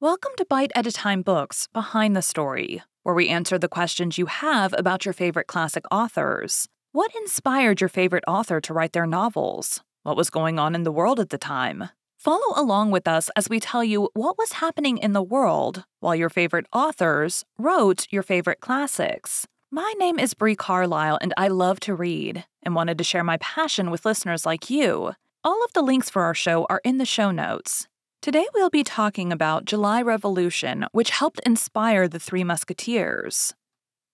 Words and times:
Welcome 0.00 0.30
to 0.36 0.46
Bite 0.48 0.70
at 0.76 0.86
a 0.86 0.92
Time 0.92 1.22
Books 1.22 1.66
Behind 1.72 2.14
the 2.14 2.22
Story, 2.22 2.84
where 3.02 3.16
we 3.16 3.28
answer 3.28 3.58
the 3.58 3.66
questions 3.66 4.16
you 4.16 4.26
have 4.26 4.72
about 4.78 5.04
your 5.04 5.12
favorite 5.12 5.48
classic 5.48 5.84
authors. 5.90 6.68
What 6.92 7.10
inspired 7.16 7.80
your 7.80 7.88
favorite 7.88 8.22
author 8.28 8.60
to 8.60 8.72
write 8.72 8.92
their 8.92 9.08
novels? 9.08 9.82
What 10.04 10.16
was 10.16 10.30
going 10.30 10.56
on 10.56 10.76
in 10.76 10.84
the 10.84 10.92
world 10.92 11.18
at 11.18 11.30
the 11.30 11.36
time? 11.36 11.88
Follow 12.16 12.54
along 12.54 12.92
with 12.92 13.08
us 13.08 13.28
as 13.34 13.48
we 13.48 13.58
tell 13.58 13.82
you 13.82 14.08
what 14.14 14.38
was 14.38 14.52
happening 14.52 14.98
in 14.98 15.14
the 15.14 15.20
world 15.22 15.82
while 15.98 16.14
your 16.14 16.30
favorite 16.30 16.66
authors 16.72 17.44
wrote 17.58 18.06
your 18.08 18.22
favorite 18.22 18.60
classics. 18.60 19.48
My 19.68 19.94
name 19.98 20.20
is 20.20 20.32
Bree 20.32 20.54
Carlile, 20.54 21.18
and 21.20 21.34
I 21.36 21.48
love 21.48 21.80
to 21.80 21.94
read 21.96 22.44
and 22.62 22.76
wanted 22.76 22.98
to 22.98 23.04
share 23.04 23.24
my 23.24 23.38
passion 23.38 23.90
with 23.90 24.06
listeners 24.06 24.46
like 24.46 24.70
you. 24.70 25.14
All 25.42 25.64
of 25.64 25.72
the 25.72 25.82
links 25.82 26.08
for 26.08 26.22
our 26.22 26.34
show 26.34 26.68
are 26.70 26.80
in 26.84 26.98
the 26.98 27.04
show 27.04 27.32
notes. 27.32 27.88
Today 28.20 28.46
we'll 28.52 28.68
be 28.68 28.82
talking 28.82 29.32
about 29.32 29.64
July 29.64 30.02
Revolution, 30.02 30.86
which 30.90 31.10
helped 31.10 31.38
inspire 31.46 32.08
the 32.08 32.18
Three 32.18 32.42
Musketeers. 32.42 33.54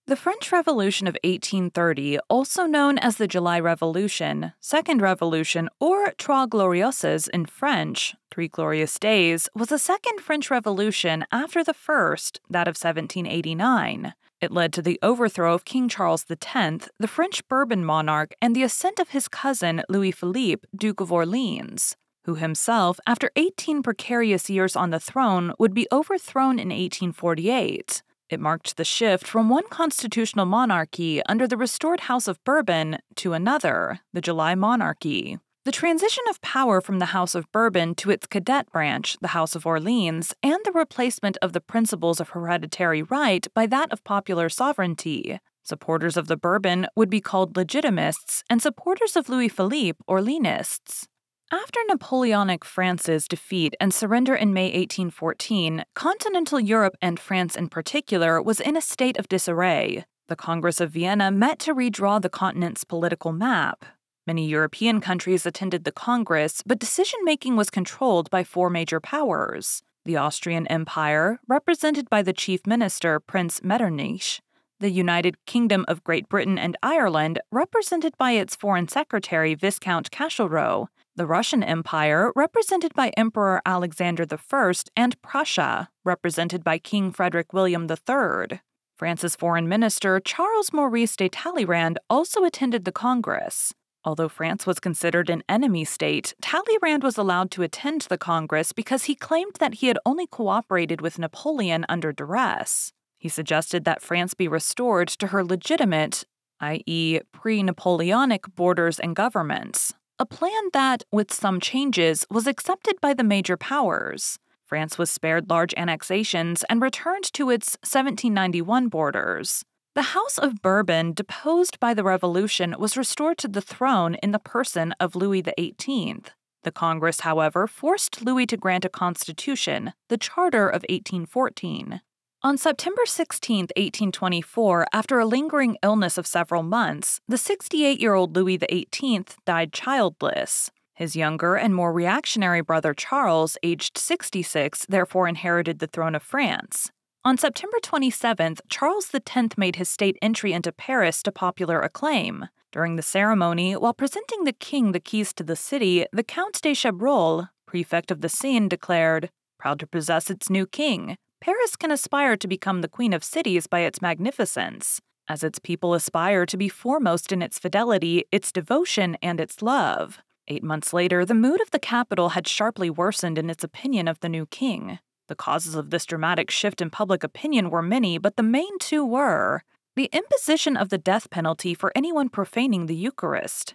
The 0.07 0.15
French 0.15 0.53
Revolution 0.53 1.07
of 1.07 1.17
1830, 1.25 2.19
also 2.29 2.67
known 2.67 2.99
as 2.99 3.17
the 3.17 3.27
July 3.27 3.59
Revolution, 3.59 4.53
Second 4.61 5.01
Revolution, 5.01 5.71
or 5.81 6.13
Trois 6.19 6.47
Glorieuses 6.47 7.31
in 7.31 7.47
French, 7.47 8.15
Three 8.31 8.47
Glorious 8.47 8.99
Days, 8.99 9.49
was 9.55 9.73
a 9.73 9.79
second 9.79 10.21
French 10.21 10.51
Revolution 10.51 11.25
after 11.33 11.65
the 11.65 11.73
first, 11.73 12.43
that 12.51 12.69
of 12.69 12.77
1789. 12.77 14.13
It 14.39 14.53
led 14.53 14.75
to 14.75 14.83
the 14.83 14.99
overthrow 15.03 15.55
of 15.55 15.65
King 15.65 15.89
Charles 15.89 16.27
X, 16.29 16.91
the 16.99 17.09
French 17.09 17.49
Bourbon 17.49 17.83
monarch, 17.83 18.35
and 18.43 18.55
the 18.55 18.65
ascent 18.65 18.99
of 18.99 19.09
his 19.09 19.29
cousin 19.29 19.83
Louis 19.89 20.13
Philippe, 20.13 20.69
Duke 20.77 21.01
of 21.01 21.11
Orleans, 21.11 21.97
who 22.25 22.35
himself, 22.35 22.99
after 23.07 23.31
18 23.37 23.83
precarious 23.83 24.49
years 24.51 24.77
on 24.77 24.91
the 24.91 25.01
throne, 25.01 25.53
would 25.59 25.75
be 25.75 25.89
overthrown 25.93 26.59
in 26.59 26.69
1848. 26.69 28.03
It 28.31 28.41
marked 28.41 28.77
the 28.77 28.85
shift 28.85 29.27
from 29.27 29.49
one 29.49 29.69
constitutional 29.69 30.47
monarchy 30.47 31.23
under 31.27 31.47
the 31.47 31.57
restored 31.57 32.01
House 32.01 32.27
of 32.27 32.43
Bourbon 32.45 32.99
to 33.17 33.33
another, 33.33 34.01
the 34.13 34.21
July 34.21 34.55
Monarchy. 34.55 35.39
The 35.65 35.73
transition 35.73 36.25
of 36.29 36.43
power 36.43 36.81
from 36.81 36.99
the 36.99 37.07
House 37.07 37.35
of 37.35 37.51
Bourbon 37.51 37.95
to 37.97 38.11
its 38.11 38.27
cadet 38.27 38.71
branch, 38.71 39.17
the 39.21 39.29
House 39.29 39.55
of 39.55 39.65
Orleans, 39.65 40.35
and 40.43 40.59
the 40.65 40.73
replacement 40.73 41.39
of 41.41 41.53
the 41.55 41.61
principles 41.61 42.21
of 42.21 42.31
hereditary 42.31 43.03
right 43.03 43.47
by 43.55 43.67
that 43.67 43.91
of 43.93 44.05
popular 44.05 44.49
sovereignty. 44.49 45.39
Supporters 45.63 46.19
of 46.19 46.27
the 46.27 46.37
Bourbon 46.37 46.87
would 46.95 47.09
be 47.09 47.23
called 47.23 47.55
Legitimists, 47.55 48.43
and 48.51 48.61
supporters 48.61 49.17
of 49.17 49.31
Louis 49.31 49.49
Philippe, 49.49 49.99
Orleanists. 50.07 51.07
After 51.55 51.79
Napoleonic 51.87 52.65
France's 52.65 53.29
defeat 53.29 53.77
and 53.79 53.95
surrender 53.95 54.35
in 54.35 54.53
May 54.53 54.65
1814, 54.65 55.85
continental 55.95 56.59
Europe 56.59 56.97
and 57.01 57.21
France 57.21 57.55
in 57.55 57.69
particular 57.69 58.43
was 58.43 58.59
in 58.59 58.77
a 58.77 58.81
state 58.81 59.17
of 59.19 59.29
disarray. 59.29 60.05
The 60.27 60.35
Congress 60.35 60.81
of 60.81 60.91
Vienna 60.91 61.31
met 61.31 61.61
to 61.61 61.73
redraw 61.73 62.21
the 62.21 62.29
continent's 62.29 62.83
political 62.83 63.31
map. 63.31 63.85
Many 64.27 64.49
European 64.49 65.01
countries 65.01 65.47
attended 65.47 65.85
the 65.85 65.93
Congress, 65.93 66.61
but 66.67 66.81
decision 66.81 67.21
making 67.23 67.55
was 67.55 67.71
controlled 67.71 68.31
by 68.31 68.43
four 68.43 68.69
major 68.69 68.99
powers 68.99 69.81
the 70.05 70.17
Austrian 70.17 70.67
Empire, 70.67 71.39
represented 71.47 72.11
by 72.11 72.21
the 72.21 72.33
chief 72.33 72.67
minister, 72.67 73.21
Prince 73.21 73.63
Metternich, 73.63 74.41
the 74.81 74.91
United 74.91 75.37
Kingdom 75.47 75.85
of 75.87 76.03
Great 76.03 76.29
Britain 76.29 76.59
and 76.59 76.77
Ireland, 76.83 77.39
represented 77.53 78.19
by 78.19 78.33
its 78.33 78.57
foreign 78.57 78.89
secretary, 78.89 79.55
Viscount 79.55 80.11
Castlereagh, 80.11 80.89
the 81.17 81.27
Russian 81.27 81.63
Empire, 81.63 82.33
represented 82.35 82.93
by 82.95 83.11
Emperor 83.17 83.63
Alexander 83.65 84.27
I, 84.31 84.73
and 84.97 85.21
Prussia, 85.23 85.89
represented 86.05 86.65
by 86.65 86.79
King 86.79 87.13
Frederick 87.13 87.53
William 87.53 87.89
III. 87.89 88.61
France's 88.97 89.37
foreign 89.37 89.69
minister, 89.69 90.21
Charles 90.21 90.73
Maurice 90.73 91.17
de 91.17 91.29
Talleyrand, 91.29 91.99
also 92.09 92.45
attended 92.45 92.85
the 92.85 92.93
Congress. 92.93 93.73
Although 94.05 94.29
France 94.29 94.67
was 94.67 94.81
considered 94.81 95.31
an 95.31 95.43
enemy 95.49 95.85
state, 95.85 96.35
Talleyrand 96.43 97.03
was 97.03 97.17
allowed 97.17 97.51
to 97.53 97.63
attend 97.63 98.03
the 98.03 98.19
Congress 98.19 98.73
because 98.73 99.05
he 99.05 99.15
claimed 99.15 99.55
that 99.61 99.75
he 99.75 99.87
had 99.87 99.99
only 100.05 100.27
cooperated 100.27 101.01
with 101.01 101.19
Napoleon 101.19 101.87
under 101.89 102.13
duress. 102.13 102.93
He 103.19 103.29
suggested 103.29 103.85
that 103.85 104.03
France 104.03 104.35
be 104.35 104.47
restored 104.47 105.09
to 105.09 105.29
her 105.29 105.43
legitimate, 105.43 106.25
i.e., 106.61 107.21
pre 107.33 107.63
Napoleonic 107.63 108.55
borders 108.55 109.01
and 109.01 109.17
governments, 109.17 109.95
a 110.19 110.27
plan 110.27 110.71
that, 110.73 111.03
with 111.11 111.33
some 111.33 111.61
changes, 111.61 112.25
was 112.31 112.47
accepted 112.47 113.01
by 113.01 113.15
the 113.15 113.25
major 113.25 113.57
powers. 113.57 114.39
France 114.65 114.97
was 114.97 115.11
spared 115.11 115.51
large 115.51 115.75
annexations 115.77 116.65
and 116.71 116.81
returned 116.81 117.25
to 117.33 117.51
its 117.51 117.77
1791 117.83 118.89
borders. 118.89 119.65
The 119.95 120.03
House 120.03 120.39
of 120.39 120.63
Bourbon, 120.63 121.13
deposed 121.13 121.79
by 121.79 121.95
the 121.95 122.03
Revolution, 122.03 122.75
was 122.79 122.97
restored 122.97 123.39
to 123.39 123.49
the 123.49 123.61
throne 123.61 124.15
in 124.17 124.33
the 124.33 124.39
person 124.39 124.93
of 124.99 125.15
Louis 125.15 125.43
XVIII. 125.43 126.23
The 126.65 126.73
Congress, 126.73 127.21
however, 127.21 127.67
forced 127.67 128.23
Louis 128.23 128.47
to 128.47 128.57
grant 128.57 128.85
a 128.85 128.89
constitution, 128.89 129.93
the 130.09 130.17
Charter 130.17 130.67
of 130.69 130.85
1814. 130.89 132.01
On 132.45 132.59
September 132.59 133.07
16, 133.07 133.69
1824, 133.75 134.87
after 134.93 135.19
a 135.19 135.25
lingering 135.25 135.79
illness 135.83 136.19
of 136.19 136.27
several 136.27 136.63
months, 136.63 137.19
the 137.27 137.39
68 137.39 137.99
year 137.99 138.13
old 138.13 138.37
Louis 138.37 138.59
XVIII 138.59 139.25
died 139.47 139.73
childless. 139.73 140.71
His 140.93 141.17
younger 141.17 141.55
and 141.55 141.75
more 141.75 141.91
reactionary 141.91 142.61
brother 142.61 142.93
Charles, 142.93 143.57
aged 143.63 143.97
66, 143.97 144.85
therefore 144.91 145.27
inherited 145.27 145.79
the 145.79 145.87
throne 145.87 146.15
of 146.15 146.23
France. 146.23 146.91
On 147.25 147.39
September 147.39 147.79
27th, 147.83 148.61
Charles 148.69 149.09
X 149.15 149.57
made 149.57 149.77
his 149.77 149.89
state 149.89 150.19
entry 150.21 150.53
into 150.53 150.71
Paris 150.71 151.23
to 151.23 151.33
popular 151.33 151.81
acclaim. 151.81 152.49
During 152.71 152.97
the 152.97 153.03
ceremony, 153.03 153.73
while 153.75 153.95
presenting 153.95 154.45
the 154.45 154.53
king 154.53 154.93
the 154.93 155.01
keys 155.01 155.33
to 155.33 155.45
the 155.45 155.57
city, 155.57 156.05
the 156.13 156.23
Count 156.23 156.61
de 156.61 156.75
Chabrol, 156.75 157.49
prefect 157.67 158.11
of 158.11 158.21
the 158.21 158.29
Seine, 158.29 158.69
declared, 158.69 159.31
Proud 159.59 159.81
to 159.81 159.87
possess 159.87 160.29
its 160.29 160.51
new 160.51 160.67
king, 160.67 161.17
Paris 161.45 161.77
can 161.77 161.91
aspire 161.91 162.39
to 162.39 162.49
become 162.49 162.81
the 162.81 162.89
queen 162.89 163.13
of 163.13 163.23
cities 163.23 163.67
by 163.67 163.81
its 163.81 164.01
magnificence, 164.01 165.03
as 165.29 165.45
its 165.45 165.59
people 165.59 165.93
aspire 165.93 166.47
to 166.47 166.57
be 166.57 166.71
foremost 166.71 167.33
in 167.33 167.43
its 167.43 167.59
fidelity, 167.59 168.25
its 168.33 168.51
devotion, 168.51 169.19
and 169.21 169.39
its 169.39 169.61
love. 169.61 170.21
Eight 170.49 170.63
months 170.63 170.95
later, 170.95 171.23
the 171.23 171.35
mood 171.35 171.61
of 171.61 171.71
the 171.71 171.79
capital 171.79 172.31
had 172.31 172.49
sharply 172.49 172.89
worsened 172.89 173.37
in 173.37 173.51
its 173.51 173.63
opinion 173.63 174.09
of 174.09 174.21
the 174.21 174.29
new 174.31 174.47
king. 174.47 175.01
The 175.29 175.35
causes 175.35 175.75
of 175.75 175.91
this 175.91 176.07
dramatic 176.07 176.51
shift 176.51 176.81
in 176.81 176.89
public 176.89 177.23
opinion 177.23 177.69
were 177.69 177.83
many, 177.83 178.17
but 178.17 178.37
the 178.37 178.43
main 178.43 178.79
two 178.79 179.05
were 179.05 179.65
the 179.97 180.09
imposition 180.15 180.79
of 180.79 180.89
the 180.89 180.97
death 180.97 181.29
penalty 181.29 181.75
for 181.75 181.93
anyone 181.95 182.31
profaning 182.31 182.87
the 182.87 182.97
Eucharist, 182.97 183.75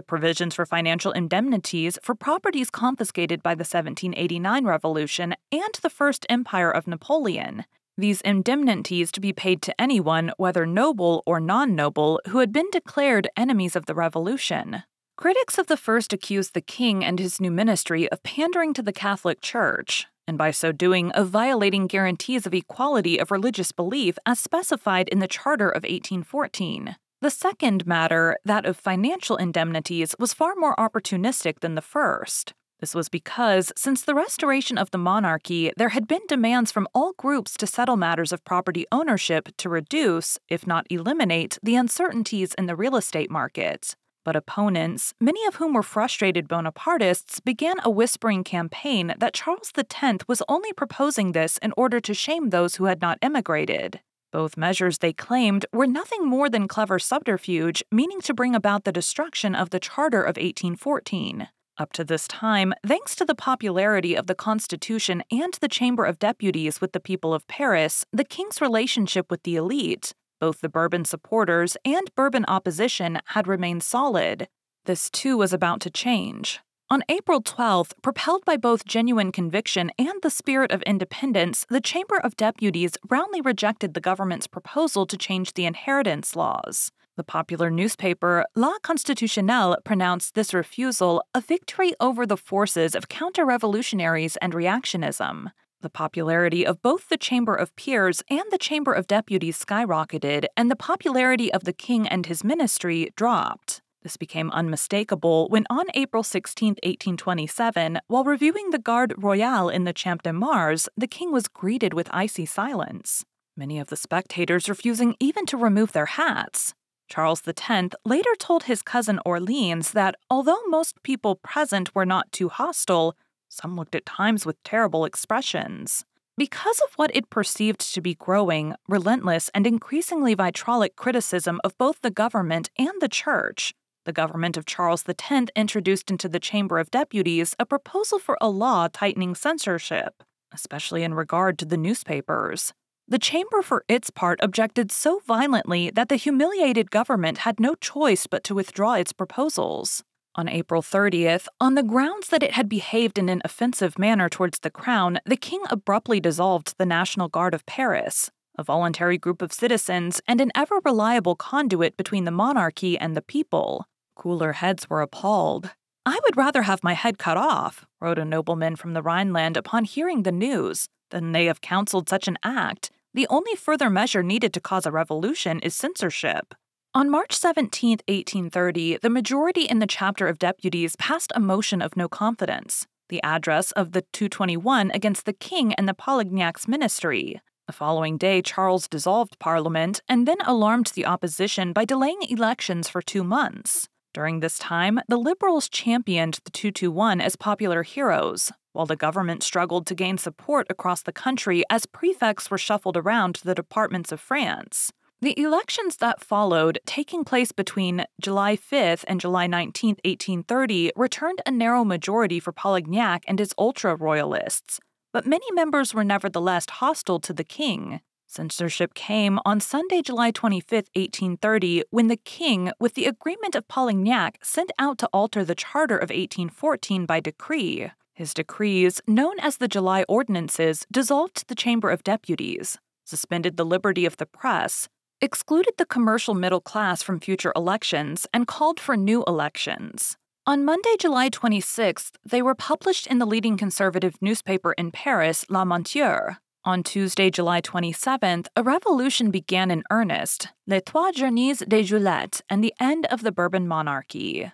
the 0.00 0.04
provisions 0.06 0.54
for 0.54 0.64
financial 0.64 1.12
indemnities 1.12 1.98
for 2.02 2.14
properties 2.14 2.70
confiscated 2.70 3.42
by 3.42 3.54
the 3.54 3.68
1789 3.68 4.64
Revolution 4.64 5.34
and 5.52 5.74
the 5.82 5.90
First 5.90 6.24
Empire 6.30 6.70
of 6.70 6.86
Napoleon. 6.86 7.66
These 7.98 8.22
indemnities 8.22 9.12
to 9.12 9.20
be 9.20 9.34
paid 9.34 9.60
to 9.60 9.78
anyone, 9.78 10.32
whether 10.38 10.64
noble 10.64 11.22
or 11.26 11.38
non 11.38 11.74
noble, 11.74 12.18
who 12.28 12.38
had 12.38 12.50
been 12.50 12.70
declared 12.72 13.28
enemies 13.36 13.76
of 13.76 13.84
the 13.84 13.94
Revolution. 13.94 14.84
Critics 15.18 15.58
of 15.58 15.66
the 15.66 15.76
first 15.76 16.14
accused 16.14 16.54
the 16.54 16.62
king 16.62 17.04
and 17.04 17.18
his 17.18 17.38
new 17.38 17.50
ministry 17.50 18.10
of 18.10 18.22
pandering 18.22 18.72
to 18.72 18.82
the 18.82 18.94
Catholic 18.94 19.42
Church, 19.42 20.06
and 20.26 20.38
by 20.38 20.50
so 20.50 20.72
doing 20.72 21.10
of 21.10 21.28
violating 21.28 21.86
guarantees 21.86 22.46
of 22.46 22.54
equality 22.54 23.18
of 23.18 23.30
religious 23.30 23.70
belief 23.70 24.16
as 24.24 24.40
specified 24.40 25.10
in 25.10 25.18
the 25.18 25.28
Charter 25.28 25.68
of 25.68 25.82
1814. 25.82 26.96
The 27.22 27.30
second 27.30 27.86
matter, 27.86 28.38
that 28.46 28.64
of 28.64 28.78
financial 28.78 29.36
indemnities, 29.36 30.14
was 30.18 30.32
far 30.32 30.54
more 30.56 30.74
opportunistic 30.76 31.60
than 31.60 31.74
the 31.74 31.82
first. 31.82 32.54
This 32.80 32.94
was 32.94 33.10
because, 33.10 33.72
since 33.76 34.00
the 34.00 34.14
restoration 34.14 34.78
of 34.78 34.90
the 34.90 34.96
monarchy, 34.96 35.70
there 35.76 35.90
had 35.90 36.08
been 36.08 36.22
demands 36.28 36.72
from 36.72 36.88
all 36.94 37.12
groups 37.18 37.58
to 37.58 37.66
settle 37.66 37.98
matters 37.98 38.32
of 38.32 38.42
property 38.46 38.86
ownership 38.90 39.50
to 39.58 39.68
reduce, 39.68 40.38
if 40.48 40.66
not 40.66 40.86
eliminate, 40.88 41.58
the 41.62 41.76
uncertainties 41.76 42.54
in 42.54 42.64
the 42.64 42.76
real 42.76 42.96
estate 42.96 43.30
market. 43.30 43.94
But 44.24 44.34
opponents, 44.34 45.12
many 45.20 45.44
of 45.44 45.56
whom 45.56 45.74
were 45.74 45.82
frustrated 45.82 46.48
Bonapartists, 46.48 47.38
began 47.44 47.76
a 47.84 47.90
whispering 47.90 48.44
campaign 48.44 49.12
that 49.18 49.34
Charles 49.34 49.72
X 49.76 50.24
was 50.26 50.42
only 50.48 50.72
proposing 50.72 51.32
this 51.32 51.58
in 51.58 51.74
order 51.76 52.00
to 52.00 52.14
shame 52.14 52.48
those 52.48 52.76
who 52.76 52.84
had 52.84 53.02
not 53.02 53.18
emigrated. 53.20 54.00
Both 54.32 54.56
measures, 54.56 54.98
they 54.98 55.12
claimed, 55.12 55.66
were 55.72 55.86
nothing 55.86 56.24
more 56.24 56.48
than 56.48 56.68
clever 56.68 56.98
subterfuge, 56.98 57.82
meaning 57.90 58.20
to 58.20 58.34
bring 58.34 58.54
about 58.54 58.84
the 58.84 58.92
destruction 58.92 59.56
of 59.56 59.70
the 59.70 59.80
Charter 59.80 60.22
of 60.22 60.36
1814. 60.36 61.48
Up 61.78 61.92
to 61.94 62.04
this 62.04 62.28
time, 62.28 62.72
thanks 62.86 63.16
to 63.16 63.24
the 63.24 63.34
popularity 63.34 64.14
of 64.14 64.26
the 64.26 64.34
Constitution 64.34 65.24
and 65.32 65.54
the 65.54 65.68
Chamber 65.68 66.04
of 66.04 66.18
Deputies 66.18 66.80
with 66.80 66.92
the 66.92 67.00
people 67.00 67.34
of 67.34 67.48
Paris, 67.48 68.04
the 68.12 68.24
king's 68.24 68.60
relationship 68.60 69.30
with 69.30 69.42
the 69.42 69.56
elite, 69.56 70.12
both 70.40 70.60
the 70.60 70.68
Bourbon 70.68 71.04
supporters 71.04 71.76
and 71.84 72.14
Bourbon 72.14 72.44
opposition 72.46 73.18
had 73.26 73.48
remained 73.48 73.82
solid. 73.82 74.46
This 74.84 75.10
too 75.10 75.38
was 75.38 75.52
about 75.52 75.80
to 75.80 75.90
change. 75.90 76.60
On 76.92 77.04
April 77.08 77.40
12th, 77.40 77.92
propelled 78.02 78.44
by 78.44 78.56
both 78.56 78.84
genuine 78.84 79.30
conviction 79.30 79.92
and 79.96 80.20
the 80.22 80.28
spirit 80.28 80.72
of 80.72 80.82
independence, 80.82 81.64
the 81.70 81.80
Chamber 81.80 82.16
of 82.16 82.36
Deputies 82.36 82.96
roundly 83.08 83.40
rejected 83.40 83.94
the 83.94 84.00
government's 84.00 84.48
proposal 84.48 85.06
to 85.06 85.16
change 85.16 85.52
the 85.54 85.66
inheritance 85.66 86.34
laws. 86.34 86.90
The 87.16 87.22
popular 87.22 87.70
newspaper 87.70 88.44
La 88.56 88.72
Constitutionnel 88.82 89.76
pronounced 89.84 90.34
this 90.34 90.52
refusal 90.52 91.22
a 91.32 91.40
victory 91.40 91.92
over 92.00 92.26
the 92.26 92.36
forces 92.36 92.96
of 92.96 93.08
counter 93.08 93.46
revolutionaries 93.46 94.36
and 94.38 94.52
reactionism. 94.52 95.52
The 95.82 95.90
popularity 95.90 96.66
of 96.66 96.82
both 96.82 97.08
the 97.08 97.16
Chamber 97.16 97.54
of 97.54 97.76
Peers 97.76 98.20
and 98.28 98.42
the 98.50 98.58
Chamber 98.58 98.92
of 98.92 99.06
Deputies 99.06 99.64
skyrocketed, 99.64 100.46
and 100.56 100.68
the 100.68 100.74
popularity 100.74 101.52
of 101.52 101.62
the 101.62 101.72
king 101.72 102.08
and 102.08 102.26
his 102.26 102.42
ministry 102.42 103.12
dropped. 103.14 103.80
This 104.02 104.16
became 104.16 104.50
unmistakable 104.52 105.48
when 105.50 105.66
on 105.68 105.84
April 105.92 106.22
16, 106.22 106.70
1827, 106.82 108.00
while 108.06 108.24
reviewing 108.24 108.70
the 108.70 108.78
Garde 108.78 109.14
Royale 109.18 109.68
in 109.68 109.84
the 109.84 109.92
Champ 109.92 110.22
de 110.22 110.32
Mars, 110.32 110.88
the 110.96 111.06
king 111.06 111.32
was 111.32 111.48
greeted 111.48 111.92
with 111.92 112.08
icy 112.10 112.46
silence, 112.46 113.26
many 113.56 113.78
of 113.78 113.88
the 113.88 113.96
spectators 113.96 114.70
refusing 114.70 115.16
even 115.20 115.44
to 115.44 115.58
remove 115.58 115.92
their 115.92 116.06
hats. 116.06 116.72
Charles 117.10 117.42
X 117.46 117.94
later 118.06 118.30
told 118.38 118.62
his 118.62 118.80
cousin 118.82 119.20
Orleans 119.26 119.92
that 119.92 120.14
although 120.30 120.62
most 120.68 121.02
people 121.02 121.34
present 121.34 121.94
were 121.94 122.06
not 122.06 122.32
too 122.32 122.48
hostile, 122.48 123.14
some 123.50 123.76
looked 123.76 123.94
at 123.94 124.06
times 124.06 124.46
with 124.46 124.62
terrible 124.62 125.04
expressions. 125.04 126.04
Because 126.38 126.80
of 126.86 126.94
what 126.94 127.10
it 127.14 127.28
perceived 127.28 127.92
to 127.92 128.00
be 128.00 128.14
growing, 128.14 128.74
relentless, 128.88 129.50
and 129.52 129.66
increasingly 129.66 130.32
vitriolic 130.34 130.96
criticism 130.96 131.60
of 131.62 131.76
both 131.76 132.00
the 132.00 132.10
government 132.10 132.70
and 132.78 132.94
the 133.00 133.08
church, 133.08 133.74
the 134.04 134.12
government 134.12 134.56
of 134.56 134.66
Charles 134.66 135.04
X 135.08 135.50
introduced 135.54 136.10
into 136.10 136.28
the 136.28 136.40
Chamber 136.40 136.78
of 136.78 136.90
Deputies 136.90 137.54
a 137.58 137.66
proposal 137.66 138.18
for 138.18 138.36
a 138.40 138.48
law 138.48 138.88
tightening 138.92 139.34
censorship, 139.34 140.22
especially 140.52 141.02
in 141.02 141.14
regard 141.14 141.58
to 141.58 141.64
the 141.64 141.76
newspapers. 141.76 142.72
The 143.08 143.18
chamber, 143.18 143.60
for 143.60 143.84
its 143.88 144.08
part, 144.10 144.38
objected 144.40 144.92
so 144.92 145.20
violently 145.26 145.90
that 145.90 146.08
the 146.08 146.16
humiliated 146.16 146.92
government 146.92 147.38
had 147.38 147.58
no 147.58 147.74
choice 147.74 148.28
but 148.28 148.44
to 148.44 148.54
withdraw 148.54 148.94
its 148.94 149.12
proposals. 149.12 150.04
On 150.36 150.48
April 150.48 150.80
30th, 150.80 151.48
on 151.60 151.74
the 151.74 151.82
grounds 151.82 152.28
that 152.28 152.44
it 152.44 152.52
had 152.52 152.68
behaved 152.68 153.18
in 153.18 153.28
an 153.28 153.42
offensive 153.44 153.98
manner 153.98 154.28
towards 154.28 154.60
the 154.60 154.70
crown, 154.70 155.18
the 155.26 155.36
king 155.36 155.60
abruptly 155.70 156.20
dissolved 156.20 156.74
the 156.78 156.86
National 156.86 157.28
Guard 157.28 157.52
of 157.52 157.66
Paris, 157.66 158.30
a 158.60 158.64
voluntary 158.64 159.18
group 159.18 159.42
of 159.42 159.52
citizens 159.52 160.20
and 160.28 160.40
an 160.40 160.52
ever 160.54 160.80
reliable 160.84 161.34
conduit 161.34 161.96
between 161.96 162.26
the 162.26 162.30
monarchy 162.30 162.96
and 162.96 163.16
the 163.16 163.22
people. 163.22 163.86
Cooler 164.14 164.52
heads 164.52 164.88
were 164.88 165.00
appalled. 165.00 165.70
I 166.06 166.20
would 166.22 166.36
rather 166.36 166.62
have 166.62 166.84
my 166.84 166.92
head 166.92 167.18
cut 167.18 167.36
off, 167.36 167.86
wrote 168.00 168.18
a 168.18 168.24
nobleman 168.24 168.76
from 168.76 168.92
the 168.92 169.02
Rhineland 169.02 169.56
upon 169.56 169.84
hearing 169.84 170.22
the 170.22 170.32
news, 170.32 170.86
than 171.10 171.32
they 171.32 171.46
have 171.46 171.60
counseled 171.60 172.08
such 172.08 172.28
an 172.28 172.38
act, 172.44 172.90
the 173.12 173.26
only 173.28 173.56
further 173.56 173.90
measure 173.90 174.22
needed 174.22 174.52
to 174.52 174.60
cause 174.60 174.86
a 174.86 174.92
revolution 174.92 175.58
is 175.60 175.74
censorship. 175.74 176.54
On 176.94 177.10
March 177.10 177.32
17, 177.32 177.98
1830, 178.08 178.98
the 178.98 179.10
majority 179.10 179.62
in 179.62 179.78
the 179.78 179.86
Chapter 179.86 180.28
of 180.28 180.38
Deputies 180.38 180.96
passed 180.96 181.32
a 181.34 181.40
motion 181.40 181.80
of 181.82 181.96
no 181.96 182.08
confidence, 182.08 182.86
the 183.08 183.22
address 183.22 183.72
of 183.72 183.92
the 183.92 184.02
221 184.12 184.90
against 184.92 185.24
the 185.24 185.32
king 185.32 185.72
and 185.74 185.88
the 185.88 185.94
Polignac's 185.94 186.66
ministry. 186.66 187.40
The 187.70 187.76
following 187.76 188.16
day, 188.16 188.42
Charles 188.42 188.88
dissolved 188.88 189.38
Parliament 189.38 190.00
and 190.08 190.26
then 190.26 190.40
alarmed 190.44 190.90
the 190.96 191.06
opposition 191.06 191.72
by 191.72 191.84
delaying 191.84 192.20
elections 192.28 192.88
for 192.88 193.00
two 193.00 193.22
months. 193.22 193.88
During 194.12 194.40
this 194.40 194.58
time, 194.58 194.98
the 195.06 195.16
Liberals 195.16 195.68
championed 195.68 196.40
the 196.44 196.50
221 196.50 197.20
as 197.20 197.36
popular 197.36 197.84
heroes, 197.84 198.50
while 198.72 198.86
the 198.86 198.96
government 198.96 199.44
struggled 199.44 199.86
to 199.86 199.94
gain 199.94 200.18
support 200.18 200.66
across 200.68 201.02
the 201.02 201.12
country 201.12 201.62
as 201.70 201.86
prefects 201.86 202.50
were 202.50 202.58
shuffled 202.58 202.96
around 202.96 203.36
to 203.36 203.44
the 203.44 203.54
departments 203.54 204.10
of 204.10 204.18
France. 204.18 204.90
The 205.20 205.38
elections 205.38 205.98
that 205.98 206.24
followed, 206.24 206.80
taking 206.86 207.22
place 207.22 207.52
between 207.52 208.04
July 208.20 208.56
5th 208.56 209.04
and 209.06 209.20
July 209.20 209.46
19, 209.46 209.90
1830, 210.04 210.90
returned 210.96 211.40
a 211.46 211.52
narrow 211.52 211.84
majority 211.84 212.40
for 212.40 212.52
Polignac 212.52 213.22
and 213.28 213.38
his 213.38 213.54
ultra 213.56 213.94
royalists, 213.94 214.80
but 215.12 215.26
many 215.26 215.46
members 215.52 215.94
were 215.94 216.04
nevertheless 216.04 216.66
hostile 216.68 217.20
to 217.20 217.32
the 217.32 217.44
king. 217.44 218.00
Censorship 218.26 218.94
came 218.94 219.40
on 219.44 219.58
Sunday, 219.58 220.02
July 220.02 220.30
25, 220.30 220.72
1830, 220.94 221.82
when 221.90 222.06
the 222.06 222.16
king, 222.16 222.70
with 222.78 222.94
the 222.94 223.06
agreement 223.06 223.56
of 223.56 223.66
Polignac, 223.66 224.36
sent 224.40 224.70
out 224.78 224.98
to 224.98 225.08
alter 225.12 225.44
the 225.44 225.56
charter 225.56 225.96
of 225.96 226.10
1814 226.10 227.06
by 227.06 227.18
decree. 227.18 227.90
His 228.14 228.32
decrees, 228.32 229.00
known 229.08 229.40
as 229.40 229.56
the 229.56 229.66
July 229.66 230.04
Ordinances, 230.08 230.86
dissolved 230.92 231.48
the 231.48 231.56
Chamber 231.56 231.90
of 231.90 232.04
Deputies, 232.04 232.78
suspended 233.04 233.56
the 233.56 233.64
liberty 233.64 234.06
of 234.06 234.18
the 234.18 234.26
press, 234.26 234.88
excluded 235.20 235.74
the 235.76 235.84
commercial 235.84 236.34
middle 236.34 236.60
class 236.60 237.02
from 237.02 237.18
future 237.18 237.52
elections, 237.56 238.28
and 238.32 238.46
called 238.46 238.78
for 238.78 238.96
new 238.96 239.24
elections. 239.26 240.16
On 240.46 240.64
Monday, 240.64 240.96
July 240.98 241.28
26th, 241.28 242.12
they 242.24 242.40
were 242.40 242.54
published 242.54 243.06
in 243.06 243.18
the 243.18 243.26
leading 243.26 243.58
conservative 243.58 244.16
newspaper 244.22 244.72
in 244.72 244.90
Paris, 244.90 245.44
La 245.50 245.66
Moniteur. 245.66 246.38
On 246.64 246.82
Tuesday, 246.82 247.30
July 247.30 247.60
27th, 247.60 248.46
a 248.56 248.62
revolution 248.62 249.30
began 249.30 249.70
in 249.70 249.84
earnest 249.90 250.48
Les 250.66 250.80
Trois 250.80 251.12
Journées 251.12 251.68
de 251.68 251.82
Juillet 251.82 252.40
and 252.48 252.64
the 252.64 252.72
end 252.80 253.06
of 253.10 253.22
the 253.22 253.32
Bourbon 253.32 253.68
monarchy. 253.68 254.50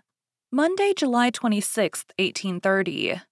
Monday, 0.51 0.93
July 0.97 1.31
26, 1.31 2.05
1830. 2.19 3.23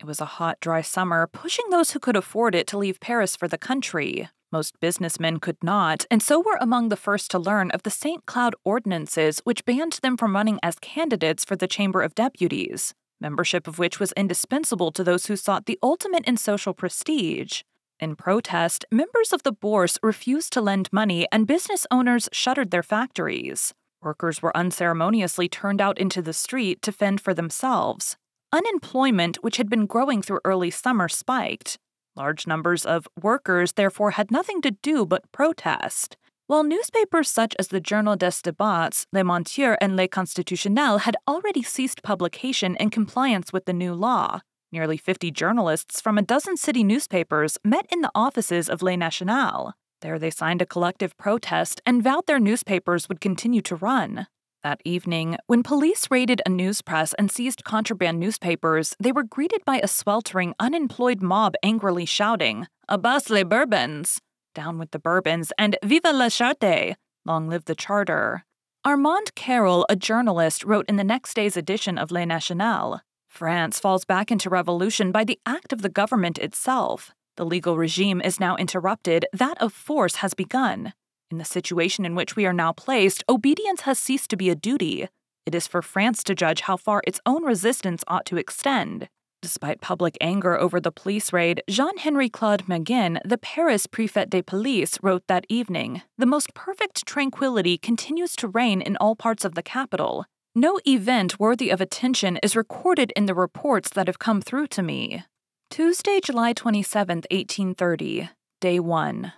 It 0.00 0.06
was 0.06 0.20
a 0.20 0.24
hot, 0.24 0.58
dry 0.60 0.82
summer, 0.82 1.26
pushing 1.26 1.68
those 1.70 1.90
who 1.90 1.98
could 1.98 2.16
afford 2.16 2.54
it 2.54 2.68
to 2.68 2.78
leave 2.78 3.00
Paris 3.00 3.34
for 3.34 3.48
the 3.48 3.58
country. 3.58 4.28
Most 4.54 4.78
businessmen 4.78 5.40
could 5.40 5.56
not, 5.64 6.06
and 6.12 6.22
so 6.22 6.38
were 6.38 6.58
among 6.60 6.88
the 6.88 6.96
first 6.96 7.28
to 7.32 7.40
learn 7.40 7.72
of 7.72 7.82
the 7.82 7.90
St. 7.90 8.24
Cloud 8.24 8.54
ordinances, 8.62 9.40
which 9.42 9.64
banned 9.64 9.94
them 9.94 10.16
from 10.16 10.36
running 10.36 10.60
as 10.62 10.78
candidates 10.78 11.44
for 11.44 11.56
the 11.56 11.66
Chamber 11.66 12.02
of 12.02 12.14
Deputies, 12.14 12.94
membership 13.20 13.66
of 13.66 13.80
which 13.80 13.98
was 13.98 14.12
indispensable 14.12 14.92
to 14.92 15.02
those 15.02 15.26
who 15.26 15.34
sought 15.34 15.66
the 15.66 15.76
ultimate 15.82 16.24
in 16.24 16.36
social 16.36 16.72
prestige. 16.72 17.62
In 17.98 18.14
protest, 18.14 18.84
members 18.92 19.32
of 19.32 19.42
the 19.42 19.50
Bourse 19.50 19.98
refused 20.04 20.52
to 20.52 20.60
lend 20.60 20.88
money 20.92 21.26
and 21.32 21.48
business 21.48 21.84
owners 21.90 22.28
shuttered 22.30 22.70
their 22.70 22.84
factories. 22.84 23.74
Workers 24.02 24.40
were 24.40 24.56
unceremoniously 24.56 25.48
turned 25.48 25.80
out 25.80 25.98
into 25.98 26.22
the 26.22 26.32
street 26.32 26.80
to 26.82 26.92
fend 26.92 27.20
for 27.20 27.34
themselves. 27.34 28.16
Unemployment, 28.52 29.42
which 29.42 29.56
had 29.56 29.68
been 29.68 29.86
growing 29.86 30.22
through 30.22 30.38
early 30.44 30.70
summer, 30.70 31.08
spiked. 31.08 31.76
Large 32.16 32.46
numbers 32.46 32.86
of 32.86 33.08
workers 33.20 33.72
therefore 33.72 34.12
had 34.12 34.30
nothing 34.30 34.62
to 34.62 34.70
do 34.70 35.04
but 35.04 35.30
protest. 35.32 36.16
While 36.46 36.62
newspapers 36.62 37.28
such 37.28 37.56
as 37.58 37.68
the 37.68 37.80
Journal 37.80 38.14
des 38.14 38.40
Débats, 38.44 39.06
Le 39.12 39.24
Moniteur, 39.24 39.76
and 39.80 39.96
Le 39.96 40.06
Constitutionnel 40.06 40.98
had 40.98 41.16
already 41.26 41.62
ceased 41.62 42.04
publication 42.04 42.76
in 42.76 42.90
compliance 42.90 43.52
with 43.52 43.64
the 43.64 43.72
new 43.72 43.94
law, 43.94 44.40
nearly 44.70 44.96
50 44.96 45.32
journalists 45.32 46.00
from 46.00 46.16
a 46.16 46.22
dozen 46.22 46.56
city 46.56 46.84
newspapers 46.84 47.58
met 47.64 47.86
in 47.90 48.02
the 48.02 48.12
offices 48.14 48.68
of 48.68 48.82
Le 48.82 48.96
National. 48.96 49.72
There 50.00 50.18
they 50.18 50.30
signed 50.30 50.62
a 50.62 50.66
collective 50.66 51.16
protest 51.16 51.80
and 51.84 52.02
vowed 52.02 52.26
their 52.26 52.38
newspapers 52.38 53.08
would 53.08 53.20
continue 53.20 53.62
to 53.62 53.74
run. 53.74 54.28
That 54.64 54.80
evening, 54.82 55.36
when 55.46 55.62
police 55.62 56.10
raided 56.10 56.40
a 56.46 56.48
news 56.48 56.80
press 56.80 57.12
and 57.18 57.30
seized 57.30 57.64
contraband 57.64 58.18
newspapers, 58.18 58.96
they 58.98 59.12
were 59.12 59.22
greeted 59.22 59.62
by 59.66 59.78
a 59.82 59.86
sweltering, 59.86 60.54
unemployed 60.58 61.20
mob 61.20 61.52
angrily 61.62 62.06
shouting, 62.06 62.66
Abasse 62.88 63.28
les 63.28 63.44
Bourbons! 63.44 64.22
Down 64.54 64.78
with 64.78 64.90
the 64.92 64.98
Bourbons, 64.98 65.52
and 65.58 65.76
Vive 65.84 66.10
la 66.14 66.30
Charte! 66.30 66.96
Long 67.26 67.46
live 67.46 67.66
the 67.66 67.74
Charter! 67.74 68.46
Armand 68.86 69.34
Carrel, 69.34 69.84
a 69.90 69.96
journalist, 69.96 70.64
wrote 70.64 70.86
in 70.88 70.96
the 70.96 71.04
next 71.04 71.34
day's 71.34 71.58
edition 71.58 71.98
of 71.98 72.10
Le 72.10 72.24
National 72.24 73.02
France 73.28 73.78
falls 73.78 74.06
back 74.06 74.30
into 74.30 74.48
revolution 74.48 75.12
by 75.12 75.24
the 75.24 75.38
act 75.44 75.74
of 75.74 75.82
the 75.82 75.90
government 75.90 76.38
itself. 76.38 77.10
The 77.36 77.44
legal 77.44 77.76
regime 77.76 78.22
is 78.22 78.40
now 78.40 78.56
interrupted, 78.56 79.26
that 79.34 79.60
of 79.60 79.74
force 79.74 80.16
has 80.16 80.32
begun. 80.32 80.94
In 81.30 81.38
the 81.38 81.44
situation 81.44 82.04
in 82.04 82.14
which 82.14 82.36
we 82.36 82.46
are 82.46 82.52
now 82.52 82.72
placed, 82.72 83.24
obedience 83.28 83.82
has 83.82 83.98
ceased 83.98 84.30
to 84.30 84.36
be 84.36 84.50
a 84.50 84.54
duty. 84.54 85.08
It 85.46 85.54
is 85.54 85.66
for 85.66 85.82
France 85.82 86.22
to 86.24 86.34
judge 86.34 86.62
how 86.62 86.76
far 86.76 87.02
its 87.06 87.20
own 87.26 87.44
resistance 87.44 88.04
ought 88.06 88.26
to 88.26 88.36
extend. 88.36 89.08
Despite 89.42 89.82
public 89.82 90.16
anger 90.22 90.58
over 90.58 90.80
the 90.80 90.90
police 90.90 91.30
raid, 91.30 91.62
Jean 91.68 91.98
Henri 91.98 92.30
Claude 92.30 92.66
Mangin, 92.66 93.18
the 93.26 93.36
Paris 93.36 93.86
prefet 93.86 94.30
de 94.30 94.42
police, 94.42 94.98
wrote 95.02 95.26
that 95.26 95.44
evening 95.50 96.00
The 96.16 96.24
most 96.24 96.54
perfect 96.54 97.04
tranquility 97.04 97.76
continues 97.76 98.36
to 98.36 98.48
reign 98.48 98.80
in 98.80 98.96
all 98.96 99.14
parts 99.14 99.44
of 99.44 99.54
the 99.54 99.62
capital. 99.62 100.24
No 100.54 100.78
event 100.86 101.38
worthy 101.38 101.68
of 101.68 101.80
attention 101.82 102.38
is 102.42 102.56
recorded 102.56 103.12
in 103.16 103.26
the 103.26 103.34
reports 103.34 103.90
that 103.90 104.06
have 104.06 104.18
come 104.18 104.40
through 104.40 104.68
to 104.68 104.82
me. 104.82 105.24
Tuesday, 105.68 106.20
July 106.22 106.52
27, 106.52 107.24
1830, 107.30 108.30
Day 108.60 108.80
1. 108.80 109.32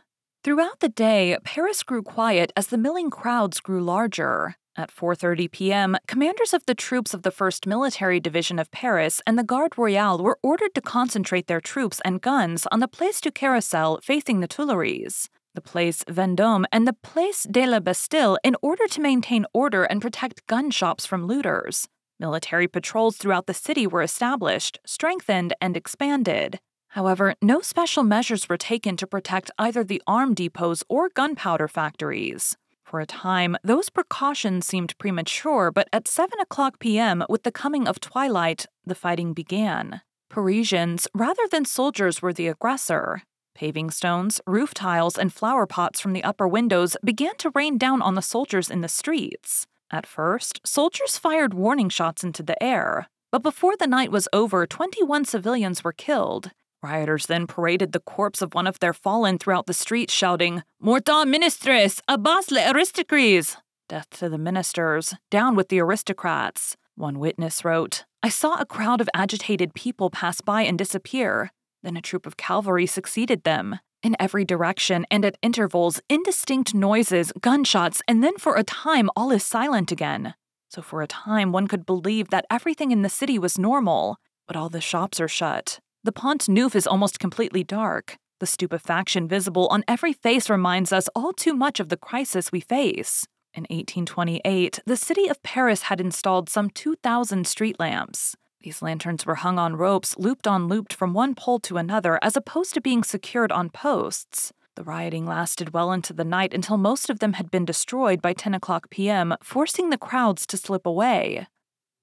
Throughout 0.47 0.79
the 0.79 0.88
day, 0.88 1.37
Paris 1.43 1.83
grew 1.83 2.05
quiet 2.05 2.53
as 2.57 2.69
the 2.69 2.79
milling 2.79 3.11
crowds 3.11 3.59
grew 3.59 3.83
larger. 3.83 4.55
At 4.76 4.95
4:30 4.95 5.50
p.m., 5.50 5.97
commanders 6.07 6.55
of 6.55 6.65
the 6.67 6.75
troops 6.76 7.12
of 7.12 7.23
the 7.23 7.33
1st 7.33 7.67
Military 7.67 8.21
Division 8.21 8.61
of 8.61 8.71
Paris 8.71 9.21
and 9.26 9.37
the 9.37 9.43
Garde 9.43 9.76
Royale 9.76 10.23
were 10.23 10.38
ordered 10.45 10.73
to 10.76 10.81
concentrate 10.81 11.49
their 11.49 11.61
troops 11.61 12.00
and 12.05 12.23
guns 12.23 12.65
on 12.71 12.79
the 12.79 12.87
Place 12.87 13.21
du 13.21 13.33
Carrousel 13.33 14.00
facing 14.05 14.38
the 14.38 14.47
Tuileries, 14.47 15.29
the 15.57 15.61
Place 15.73 16.05
Vendôme, 16.05 16.65
and 16.71 16.87
the 16.87 17.00
Place 17.03 17.43
de 17.50 17.67
la 17.67 17.81
Bastille 17.81 18.38
in 18.45 18.55
order 18.62 18.87
to 18.87 19.00
maintain 19.00 19.47
order 19.53 19.83
and 19.83 20.00
protect 20.00 20.47
gun 20.47 20.71
shops 20.71 21.05
from 21.05 21.26
looters. 21.26 21.88
Military 22.21 22.69
patrols 22.69 23.17
throughout 23.17 23.47
the 23.47 23.61
city 23.67 23.85
were 23.85 24.00
established, 24.11 24.79
strengthened, 24.87 25.55
and 25.61 25.76
expanded. 25.76 26.61
However, 26.88 27.35
no 27.43 27.61
special 27.61 28.02
measures 28.02 28.49
were 28.49 28.57
taken 28.57 28.97
to 28.97 29.07
protect 29.07 29.50
either 29.59 29.85
the 29.85 30.02
arm 30.07 30.35
depots 30.35 30.83
or 30.88 31.11
gunpowder 31.11 31.69
factories. 31.69 32.57
For 32.85 33.00
a 33.00 33.07
time, 33.07 33.57
those 33.62 33.90
precautions 33.90 34.66
seemed 34.66 34.97
premature, 34.97 35.71
but 35.71 35.88
at 35.93 36.09
7 36.09 36.38
o'clock 36.40 36.78
p.m., 36.78 37.25
with 37.28 37.43
the 37.43 37.52
coming 37.52 37.87
of 37.87 38.00
twilight, 38.00 38.66
the 38.87 38.95
fighting 38.95 39.35
began. 39.35 40.00
Parisians, 40.31 41.07
rather 41.14 41.43
than 41.50 41.64
soldiers, 41.64 42.23
were 42.23 42.33
the 42.33 42.47
aggressor. 42.49 43.23
Paving 43.55 43.90
stones, 43.90 44.40
roof 44.47 44.73
tiles, 44.73 45.19
and 45.19 45.33
flower 45.33 45.66
pots 45.66 46.00
from 46.00 46.12
the 46.12 46.25
upper 46.25 46.47
windows 46.47 46.97
began 47.05 47.37
to 47.37 47.50
rain 47.55 47.76
down 47.76 48.00
on 48.00 48.14
the 48.14 48.23
soldiers 48.23 48.71
in 48.71 48.81
the 48.83 48.88
streets. 48.88 49.66
At 49.90 50.07
first, 50.07 50.61
soldiers 50.66 51.19
fired 51.19 51.55
warning 51.55 51.88
shots 51.88 52.25
into 52.25 52.43
the 52.43 52.62
air, 52.62 53.09
but 53.31 53.43
before 53.43 53.76
the 53.76 53.87
night 53.87 54.11
was 54.11 54.28
over, 54.33 54.66
21 54.66 55.25
civilians 55.25 55.83
were 55.83 55.93
killed, 55.93 56.52
Rioters 56.83 57.26
then 57.26 57.47
paraded 57.47 57.92
the 57.92 58.00
corpse 58.00 58.42
of 58.42 58.54
one 58.54 58.66
of 58.66 58.78
their 58.78 58.92
fallen 58.92 59.38
throughout 59.38 59.66
the 59.66 59.75
streets, 59.75 60.12
shouting, 60.12 60.62
Morta 60.80 61.25
ministres, 61.26 62.00
abbas 62.09 62.50
les 62.50 62.71
aristocrates! 62.71 63.56
Death 63.88 64.11
to 64.11 64.28
the 64.28 64.38
ministers, 64.38 65.14
down 65.30 65.56
with 65.56 65.68
the 65.68 65.80
aristocrats. 65.80 66.76
One 66.97 67.18
witness 67.18 67.64
wrote, 67.64 68.04
I 68.23 68.28
saw 68.28 68.56
a 68.56 68.66
crowd 68.66 69.00
of 69.00 69.09
agitated 69.14 69.75
people 69.75 70.11
pass 70.11 70.40
by 70.40 70.62
and 70.62 70.76
disappear. 70.76 71.52
Then 71.83 71.97
a 71.97 72.02
troop 72.02 72.26
of 72.26 72.37
cavalry 72.37 72.87
succeeded 72.87 73.45
them. 73.45 73.78
In 74.02 74.16
every 74.18 74.45
direction 74.45 75.06
and 75.11 75.25
at 75.25 75.38
intervals, 75.42 76.00
indistinct 76.09 76.75
noises, 76.75 77.33
gunshots, 77.40 78.02
and 78.09 78.25
then 78.25 78.37
for 78.38 78.56
a 78.56 78.64
time 78.64 79.11
all 79.14 79.30
is 79.30 79.45
silent 79.45 79.92
again. 79.92 80.35
So 80.68 80.83
for 80.83 81.02
a 81.02 81.06
time 81.06 81.52
one 81.52 81.68
could 81.68 81.87
believe 81.87 82.30
that 82.30 82.47
everything 82.50 82.90
in 82.90 83.02
the 83.02 83.09
city 83.09 83.38
was 83.38 83.59
normal, 83.59 84.16
but 84.47 84.56
all 84.56 84.68
the 84.68 84.80
shops 84.80 85.21
are 85.21 85.28
shut. 85.28 85.78
The 86.07 86.13
Pont 86.13 86.49
Neuf 86.49 86.77
is 86.77 86.87
almost 86.87 87.19
completely 87.19 87.65
dark. 87.65 88.17
The 88.39 88.47
stupefaction 88.47 89.27
visible 89.27 89.67
on 89.73 89.83
every 89.89 90.13
face 90.13 90.49
reminds 90.49 90.93
us 90.93 91.09
all 91.17 91.33
too 91.33 91.53
much 91.53 91.81
of 91.81 91.89
the 91.89 91.97
crisis 91.97 92.53
we 92.53 92.61
face. 92.61 93.27
In 93.55 93.63
1828, 93.63 94.83
the 94.87 94.97
city 94.97 95.27
of 95.27 95.43
Paris 95.43 95.83
had 95.83 96.01
installed 96.01 96.49
some 96.49 96.71
2,000 96.71 97.45
street 97.45 97.81
lamps. 97.81 98.37
These 98.61 98.83
lanterns 98.83 99.27
were 99.27 99.35
hung 99.35 99.59
on 99.59 99.75
ropes 99.75 100.17
looped 100.17 100.47
on 100.47 100.69
looped 100.69 100.93
from 100.95 101.13
one 101.13 101.35
pole 101.35 101.59
to 101.59 101.77
another 101.77 102.21
as 102.23 102.37
opposed 102.37 102.75
to 102.75 102.81
being 102.81 103.03
secured 103.03 103.51
on 103.51 103.69
posts. 103.69 104.53
The 104.77 104.85
rioting 104.85 105.27
lasted 105.27 105.75
well 105.75 105.91
into 105.91 106.13
the 106.13 106.25
night 106.25 106.55
until 106.55 106.77
most 106.77 107.11
of 107.11 107.19
them 107.19 107.33
had 107.33 107.51
been 107.51 107.65
destroyed 107.65 108.23
by 108.23 108.33
10 108.33 108.55
o'clock 108.55 108.91
p.m., 108.91 109.35
forcing 109.43 109.91
the 109.91 109.99
crowds 109.99 110.47
to 110.47 110.57
slip 110.57 110.87
away. 110.87 111.49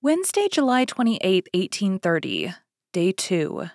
Wednesday, 0.01 0.49
July 0.51 0.83
28, 0.83 1.47
1830. 1.53 2.53
Day 2.91 3.13
2. 3.13 3.69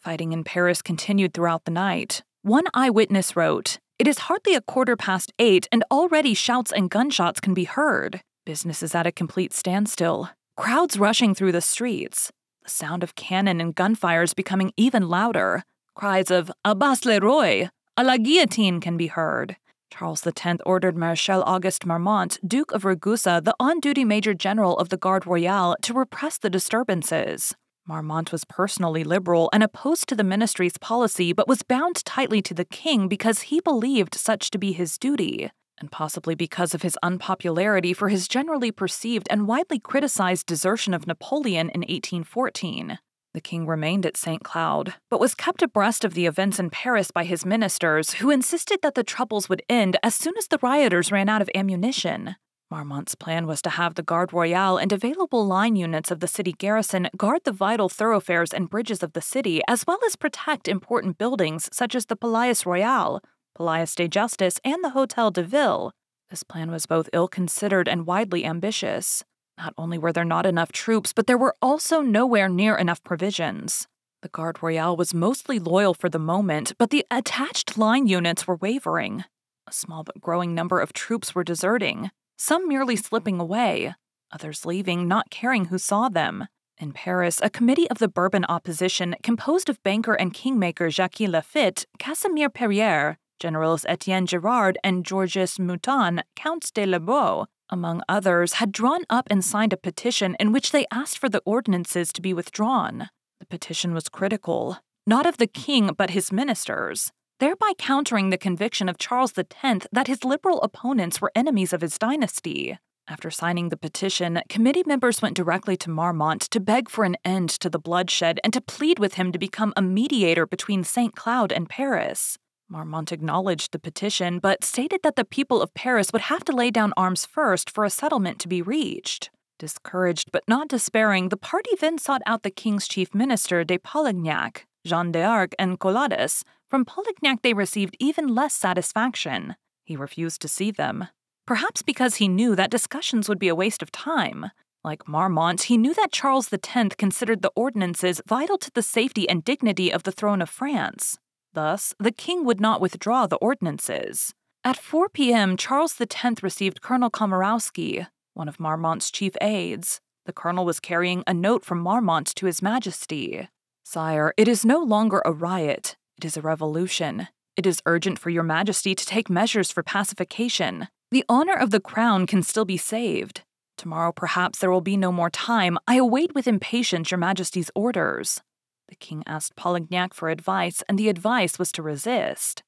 Fighting 0.00 0.32
in 0.32 0.44
Paris 0.44 0.80
continued 0.80 1.34
throughout 1.34 1.66
the 1.66 1.70
night. 1.70 2.22
One 2.40 2.64
eyewitness 2.72 3.36
wrote, 3.36 3.78
It 3.98 4.08
is 4.08 4.30
hardly 4.30 4.54
a 4.54 4.62
quarter 4.62 4.96
past 4.96 5.30
eight, 5.38 5.68
and 5.70 5.84
already 5.90 6.32
shouts 6.32 6.72
and 6.72 6.88
gunshots 6.88 7.38
can 7.38 7.52
be 7.52 7.64
heard. 7.64 8.22
Business 8.46 8.82
is 8.82 8.94
at 8.94 9.06
a 9.06 9.12
complete 9.12 9.52
standstill. 9.52 10.30
Crowds 10.56 10.98
rushing 10.98 11.34
through 11.34 11.52
the 11.52 11.60
streets. 11.60 12.32
The 12.62 12.70
sound 12.70 13.02
of 13.02 13.14
cannon 13.14 13.60
and 13.60 13.76
gunfires 13.76 14.34
becoming 14.34 14.72
even 14.78 15.06
louder. 15.10 15.64
Cries 15.94 16.30
of 16.30 16.50
Abbas 16.64 17.04
le 17.04 17.20
Roi, 17.20 17.68
a 17.98 18.02
la 18.02 18.16
guillotine 18.16 18.80
can 18.80 18.96
be 18.96 19.08
heard. 19.08 19.56
Charles 19.90 20.26
X 20.26 20.62
ordered 20.64 20.96
Marshal 20.96 21.42
Auguste 21.42 21.84
Marmont, 21.84 22.38
Duke 22.46 22.72
of 22.72 22.84
Ragusa, 22.84 23.44
the 23.44 23.54
on 23.60 23.80
duty 23.80 24.06
Major 24.06 24.32
General 24.32 24.78
of 24.78 24.88
the 24.88 24.96
Garde 24.96 25.26
Royale, 25.26 25.76
to 25.82 25.92
repress 25.92 26.38
the 26.38 26.48
disturbances. 26.48 27.54
Marmont 27.86 28.32
was 28.32 28.44
personally 28.44 29.04
liberal 29.04 29.48
and 29.52 29.62
opposed 29.62 30.08
to 30.08 30.14
the 30.14 30.24
ministry's 30.24 30.78
policy, 30.78 31.32
but 31.32 31.48
was 31.48 31.62
bound 31.62 32.04
tightly 32.04 32.40
to 32.42 32.54
the 32.54 32.64
king 32.64 33.08
because 33.08 33.42
he 33.42 33.60
believed 33.60 34.14
such 34.14 34.50
to 34.50 34.58
be 34.58 34.72
his 34.72 34.98
duty, 34.98 35.50
and 35.78 35.90
possibly 35.90 36.34
because 36.34 36.74
of 36.74 36.82
his 36.82 36.98
unpopularity 37.02 37.92
for 37.92 38.08
his 38.08 38.28
generally 38.28 38.70
perceived 38.70 39.26
and 39.30 39.48
widely 39.48 39.78
criticized 39.78 40.46
desertion 40.46 40.94
of 40.94 41.06
Napoleon 41.06 41.70
in 41.70 41.80
1814. 41.80 42.98
The 43.32 43.40
king 43.40 43.66
remained 43.66 44.06
at 44.06 44.16
St. 44.16 44.42
Cloud, 44.42 44.94
but 45.08 45.20
was 45.20 45.36
kept 45.36 45.62
abreast 45.62 46.04
of 46.04 46.14
the 46.14 46.26
events 46.26 46.58
in 46.58 46.68
Paris 46.68 47.12
by 47.12 47.24
his 47.24 47.46
ministers, 47.46 48.14
who 48.14 48.30
insisted 48.30 48.80
that 48.82 48.96
the 48.96 49.04
troubles 49.04 49.48
would 49.48 49.62
end 49.68 49.96
as 50.02 50.16
soon 50.16 50.34
as 50.36 50.48
the 50.48 50.58
rioters 50.62 51.12
ran 51.12 51.28
out 51.28 51.40
of 51.40 51.50
ammunition. 51.54 52.34
Marmont's 52.70 53.16
plan 53.16 53.48
was 53.48 53.60
to 53.62 53.70
have 53.70 53.96
the 53.96 54.02
Garde 54.02 54.32
Royale 54.32 54.78
and 54.78 54.92
available 54.92 55.44
line 55.44 55.74
units 55.74 56.12
of 56.12 56.20
the 56.20 56.28
city 56.28 56.52
garrison 56.52 57.08
guard 57.16 57.40
the 57.44 57.50
vital 57.50 57.88
thoroughfares 57.88 58.52
and 58.52 58.70
bridges 58.70 59.02
of 59.02 59.12
the 59.12 59.20
city, 59.20 59.60
as 59.66 59.88
well 59.88 59.98
as 60.06 60.14
protect 60.14 60.68
important 60.68 61.18
buildings 61.18 61.68
such 61.72 61.96
as 61.96 62.06
the 62.06 62.14
Palais 62.14 62.54
Royal, 62.64 63.20
Palais 63.56 63.86
de 63.96 64.06
Justice, 64.06 64.60
and 64.64 64.84
the 64.84 64.90
Hotel 64.90 65.32
de 65.32 65.42
Ville. 65.42 65.90
This 66.30 66.44
plan 66.44 66.70
was 66.70 66.86
both 66.86 67.10
ill 67.12 67.26
considered 67.26 67.88
and 67.88 68.06
widely 68.06 68.44
ambitious. 68.44 69.24
Not 69.58 69.74
only 69.76 69.98
were 69.98 70.12
there 70.12 70.24
not 70.24 70.46
enough 70.46 70.70
troops, 70.70 71.12
but 71.12 71.26
there 71.26 71.36
were 71.36 71.56
also 71.60 72.02
nowhere 72.02 72.48
near 72.48 72.76
enough 72.76 73.02
provisions. 73.02 73.88
The 74.22 74.28
Garde 74.28 74.62
Royale 74.62 74.96
was 74.96 75.12
mostly 75.12 75.58
loyal 75.58 75.92
for 75.92 76.08
the 76.08 76.20
moment, 76.20 76.74
but 76.78 76.90
the 76.90 77.04
attached 77.10 77.76
line 77.76 78.06
units 78.06 78.46
were 78.46 78.56
wavering. 78.56 79.24
A 79.66 79.72
small 79.72 80.04
but 80.04 80.20
growing 80.20 80.54
number 80.54 80.78
of 80.78 80.92
troops 80.92 81.34
were 81.34 81.42
deserting 81.42 82.12
some 82.40 82.66
merely 82.66 82.96
slipping 82.96 83.38
away, 83.38 83.94
others 84.32 84.64
leaving 84.64 85.06
not 85.06 85.28
caring 85.28 85.66
who 85.66 85.76
saw 85.76 86.08
them. 86.08 86.46
In 86.78 86.90
Paris, 86.90 87.38
a 87.42 87.50
committee 87.50 87.88
of 87.90 87.98
the 87.98 88.08
Bourbon 88.08 88.46
opposition, 88.48 89.14
composed 89.22 89.68
of 89.68 89.82
banker 89.82 90.14
and 90.14 90.32
kingmaker 90.32 90.88
Jacques 90.88 91.28
Laffitte, 91.28 91.84
Casimir 91.98 92.48
Perier, 92.48 93.16
Generals 93.38 93.84
Etienne 93.86 94.24
Girard, 94.24 94.78
and 94.82 95.04
Georges 95.04 95.58
Mouton, 95.58 96.22
Counts 96.34 96.70
de 96.70 96.86
Lobau, 96.86 97.44
among 97.68 98.00
others, 98.08 98.54
had 98.54 98.72
drawn 98.72 99.02
up 99.10 99.28
and 99.30 99.44
signed 99.44 99.74
a 99.74 99.76
petition 99.76 100.34
in 100.40 100.50
which 100.50 100.72
they 100.72 100.86
asked 100.90 101.18
for 101.18 101.28
the 101.28 101.42
ordinances 101.44 102.10
to 102.10 102.22
be 102.22 102.32
withdrawn. 102.32 103.10
The 103.38 103.46
petition 103.46 103.92
was 103.92 104.08
critical, 104.08 104.78
not 105.06 105.26
of 105.26 105.36
the 105.36 105.46
king, 105.46 105.90
but 105.94 106.10
his 106.10 106.32
ministers 106.32 107.12
thereby 107.40 107.72
countering 107.76 108.30
the 108.30 108.38
conviction 108.38 108.88
of 108.88 108.98
Charles 108.98 109.32
X 109.36 109.86
that 109.90 110.06
his 110.06 110.24
liberal 110.24 110.60
opponents 110.62 111.20
were 111.20 111.32
enemies 111.34 111.72
of 111.72 111.80
his 111.80 111.98
dynasty. 111.98 112.78
After 113.08 113.30
signing 113.30 113.70
the 113.70 113.76
petition, 113.76 114.40
committee 114.48 114.84
members 114.86 115.20
went 115.20 115.36
directly 115.36 115.76
to 115.78 115.90
Marmont 115.90 116.42
to 116.42 116.60
beg 116.60 116.88
for 116.88 117.04
an 117.04 117.16
end 117.24 117.50
to 117.50 117.68
the 117.68 117.78
bloodshed 117.78 118.38
and 118.44 118.52
to 118.52 118.60
plead 118.60 119.00
with 119.00 119.14
him 119.14 119.32
to 119.32 119.38
become 119.38 119.72
a 119.76 119.82
mediator 119.82 120.46
between 120.46 120.84
St. 120.84 121.16
Cloud 121.16 121.50
and 121.50 121.68
Paris. 121.68 122.38
Marmont 122.68 123.10
acknowledged 123.10 123.72
the 123.72 123.80
petition, 123.80 124.38
but 124.38 124.62
stated 124.62 125.00
that 125.02 125.16
the 125.16 125.24
people 125.24 125.60
of 125.60 125.74
Paris 125.74 126.12
would 126.12 126.22
have 126.22 126.44
to 126.44 126.54
lay 126.54 126.70
down 126.70 126.92
arms 126.96 127.26
first 127.26 127.68
for 127.68 127.84
a 127.84 127.90
settlement 127.90 128.38
to 128.38 128.46
be 128.46 128.62
reached. 128.62 129.28
Discouraged 129.58 130.30
but 130.30 130.44
not 130.46 130.68
despairing, 130.68 131.30
the 131.30 131.36
party 131.36 131.72
then 131.80 131.98
sought 131.98 132.22
out 132.26 132.44
the 132.44 132.50
king's 132.50 132.86
chief 132.86 133.12
minister, 133.12 133.64
de 133.64 133.76
Polignac, 133.76 134.66
Jean 134.86 135.10
d'Arc, 135.10 135.52
and 135.58 135.80
Colades, 135.80 136.44
from 136.70 136.84
Polignac, 136.84 137.42
they 137.42 137.52
received 137.52 137.96
even 137.98 138.28
less 138.28 138.54
satisfaction. 138.54 139.56
He 139.84 139.96
refused 139.96 140.40
to 140.42 140.48
see 140.48 140.70
them. 140.70 141.08
Perhaps 141.46 141.82
because 141.82 142.16
he 142.16 142.28
knew 142.28 142.54
that 142.54 142.70
discussions 142.70 143.28
would 143.28 143.40
be 143.40 143.48
a 143.48 143.56
waste 143.56 143.82
of 143.82 143.90
time. 143.90 144.52
Like 144.84 145.08
Marmont, 145.08 145.62
he 145.62 145.76
knew 145.76 145.92
that 145.94 146.12
Charles 146.12 146.50
X 146.52 146.94
considered 146.96 147.42
the 147.42 147.52
ordinances 147.56 148.22
vital 148.26 148.56
to 148.58 148.70
the 148.72 148.82
safety 148.82 149.28
and 149.28 149.44
dignity 149.44 149.92
of 149.92 150.04
the 150.04 150.12
throne 150.12 150.40
of 150.40 150.48
France. 150.48 151.18
Thus, 151.52 151.92
the 151.98 152.12
king 152.12 152.44
would 152.44 152.60
not 152.60 152.80
withdraw 152.80 153.26
the 153.26 153.36
ordinances. 153.36 154.32
At 154.62 154.76
4 154.76 155.08
p.m., 155.08 155.56
Charles 155.56 156.00
X 156.00 156.42
received 156.42 156.82
Colonel 156.82 157.10
Komorowski, 157.10 158.06
one 158.34 158.48
of 158.48 158.60
Marmont's 158.60 159.10
chief 159.10 159.34
aides. 159.40 160.00
The 160.24 160.32
colonel 160.32 160.64
was 160.64 160.80
carrying 160.80 161.24
a 161.26 161.34
note 161.34 161.64
from 161.64 161.80
Marmont 161.80 162.28
to 162.36 162.46
His 162.46 162.62
Majesty. 162.62 163.48
Sire, 163.84 164.32
it 164.36 164.46
is 164.46 164.64
no 164.64 164.78
longer 164.78 165.20
a 165.24 165.32
riot. 165.32 165.96
It 166.20 166.26
is 166.26 166.36
a 166.36 166.42
revolution. 166.42 167.28
It 167.56 167.64
is 167.64 167.80
urgent 167.86 168.18
for 168.18 168.28
your 168.28 168.42
majesty 168.42 168.94
to 168.94 169.06
take 169.06 169.30
measures 169.30 169.70
for 169.70 169.82
pacification. 169.82 170.88
The 171.10 171.24
honor 171.30 171.54
of 171.54 171.70
the 171.70 171.80
crown 171.80 172.26
can 172.26 172.42
still 172.42 172.66
be 172.66 172.76
saved. 172.76 173.40
Tomorrow, 173.78 174.12
perhaps, 174.12 174.58
there 174.58 174.70
will 174.70 174.82
be 174.82 174.98
no 174.98 175.10
more 175.12 175.30
time. 175.30 175.78
I 175.88 175.94
await 175.96 176.34
with 176.34 176.46
impatience 176.46 177.10
your 177.10 177.16
majesty's 177.16 177.70
orders. 177.74 178.42
The 178.90 178.96
king 178.96 179.22
asked 179.26 179.56
Polignac 179.56 180.12
for 180.12 180.28
advice, 180.28 180.82
and 180.90 180.98
the 180.98 181.08
advice 181.08 181.58
was 181.58 181.72
to 181.72 181.82
resist. 181.82 182.62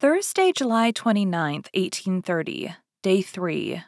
Thursday, 0.00 0.50
July 0.50 0.90
29th, 0.90 1.68
1830, 1.72 2.74
day 3.04 3.22
3. 3.22 3.84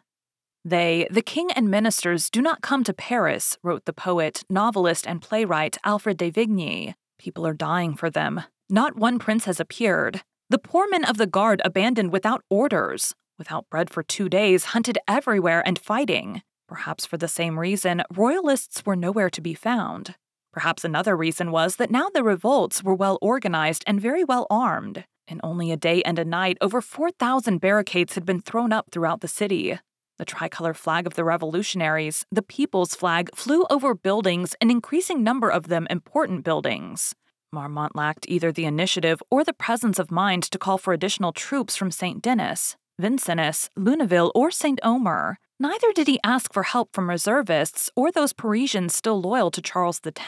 They, 0.65 1.09
the 1.11 1.23
king 1.23 1.51
and 1.51 1.69
ministers, 1.69 2.31
do 2.31 2.41
not 2.41 2.63
come 2.63 2.85
to 2.85 2.93
Paris, 2.93 3.59
wrote 3.65 3.87
the 3.87 3.93
poet, 3.93 4.45
novelist, 4.49 5.05
and 5.05 5.21
playwright 5.21 5.79
Alfred 5.85 6.17
de 6.17 6.31
Vigny. 6.31 6.95
People 7.19 7.45
are 7.45 7.55
dying 7.55 7.97
for 7.97 8.09
them. 8.09 8.43
Not 8.71 8.97
one 8.97 9.19
prince 9.19 9.47
has 9.47 9.61
appeared. 9.61 10.21
The 10.51 10.59
poor 10.59 10.87
men 10.91 11.05
of 11.05 11.17
the 11.17 11.27
guard 11.27 11.63
abandoned 11.65 12.13
without 12.13 12.43
orders, 12.51 13.15
without 13.39 13.69
bread 13.71 13.89
for 13.89 14.03
two 14.03 14.29
days, 14.29 14.65
hunted 14.77 14.99
everywhere 15.09 15.63
and 15.67 15.79
fighting. 15.79 16.43
Perhaps 16.69 17.07
for 17.07 17.17
the 17.17 17.29
same 17.29 17.59
reason, 17.59 18.03
royalists 18.15 18.85
were 18.85 18.95
nowhere 18.95 19.31
to 19.31 19.41
be 19.41 19.55
found. 19.55 20.17
Perhaps 20.53 20.85
another 20.85 21.17
reason 21.17 21.51
was 21.51 21.77
that 21.77 21.91
now 21.91 22.09
the 22.13 22.23
revolts 22.23 22.85
were 22.85 22.95
well 22.95 23.19
organized 23.23 23.85
and 23.87 24.03
very 24.03 24.23
well 24.23 24.47
armed. 24.51 25.05
In 25.27 25.41
only 25.43 25.73
a 25.73 25.77
day 25.79 26.03
and 26.03 26.19
a 26.19 26.25
night, 26.25 26.59
over 26.61 26.83
4,000 26.83 27.61
barricades 27.61 28.17
had 28.17 28.27
been 28.27 28.41
thrown 28.41 28.71
up 28.71 28.91
throughout 28.93 29.23
the 29.23 29.29
city. 29.29 29.79
The 30.19 30.27
tricolor 30.27 30.75
flag 30.75 31.07
of 31.07 31.15
the 31.15 31.25
revolutionaries, 31.25 32.27
the 32.31 32.43
people's 32.43 32.95
flag, 32.95 33.31
flew 33.35 33.65
over 33.71 33.95
buildings, 33.95 34.55
an 34.61 34.71
increasing 34.71 35.23
number 35.23 35.49
of 35.49 35.69
them 35.69 35.87
important 35.89 36.45
buildings. 36.45 37.15
Marmont 37.53 37.97
lacked 37.97 38.27
either 38.29 38.53
the 38.53 38.67
initiative 38.67 39.23
or 39.31 39.43
the 39.43 39.55
presence 39.55 39.99
of 39.99 40.11
mind 40.11 40.43
to 40.45 40.59
call 40.59 40.77
for 40.77 40.93
additional 40.93 41.33
troops 41.33 41.77
from 41.77 41.91
St. 41.91 42.21
Denis, 42.21 42.77
Vincennes, 42.99 43.71
Lunéville, 43.79 44.31
or 44.35 44.51
St. 44.51 44.79
Omer. 44.83 45.39
Neither 45.59 45.93
did 45.93 46.09
he 46.09 46.21
ask 46.23 46.53
for 46.53 46.65
help 46.65 46.93
from 46.93 47.09
reservists 47.09 47.91
or 47.97 48.13
those 48.13 48.33
Parisians 48.33 48.95
still 48.95 49.21
loyal 49.21 49.51
to 49.51 49.63
Charles 49.63 50.01
X. 50.05 50.19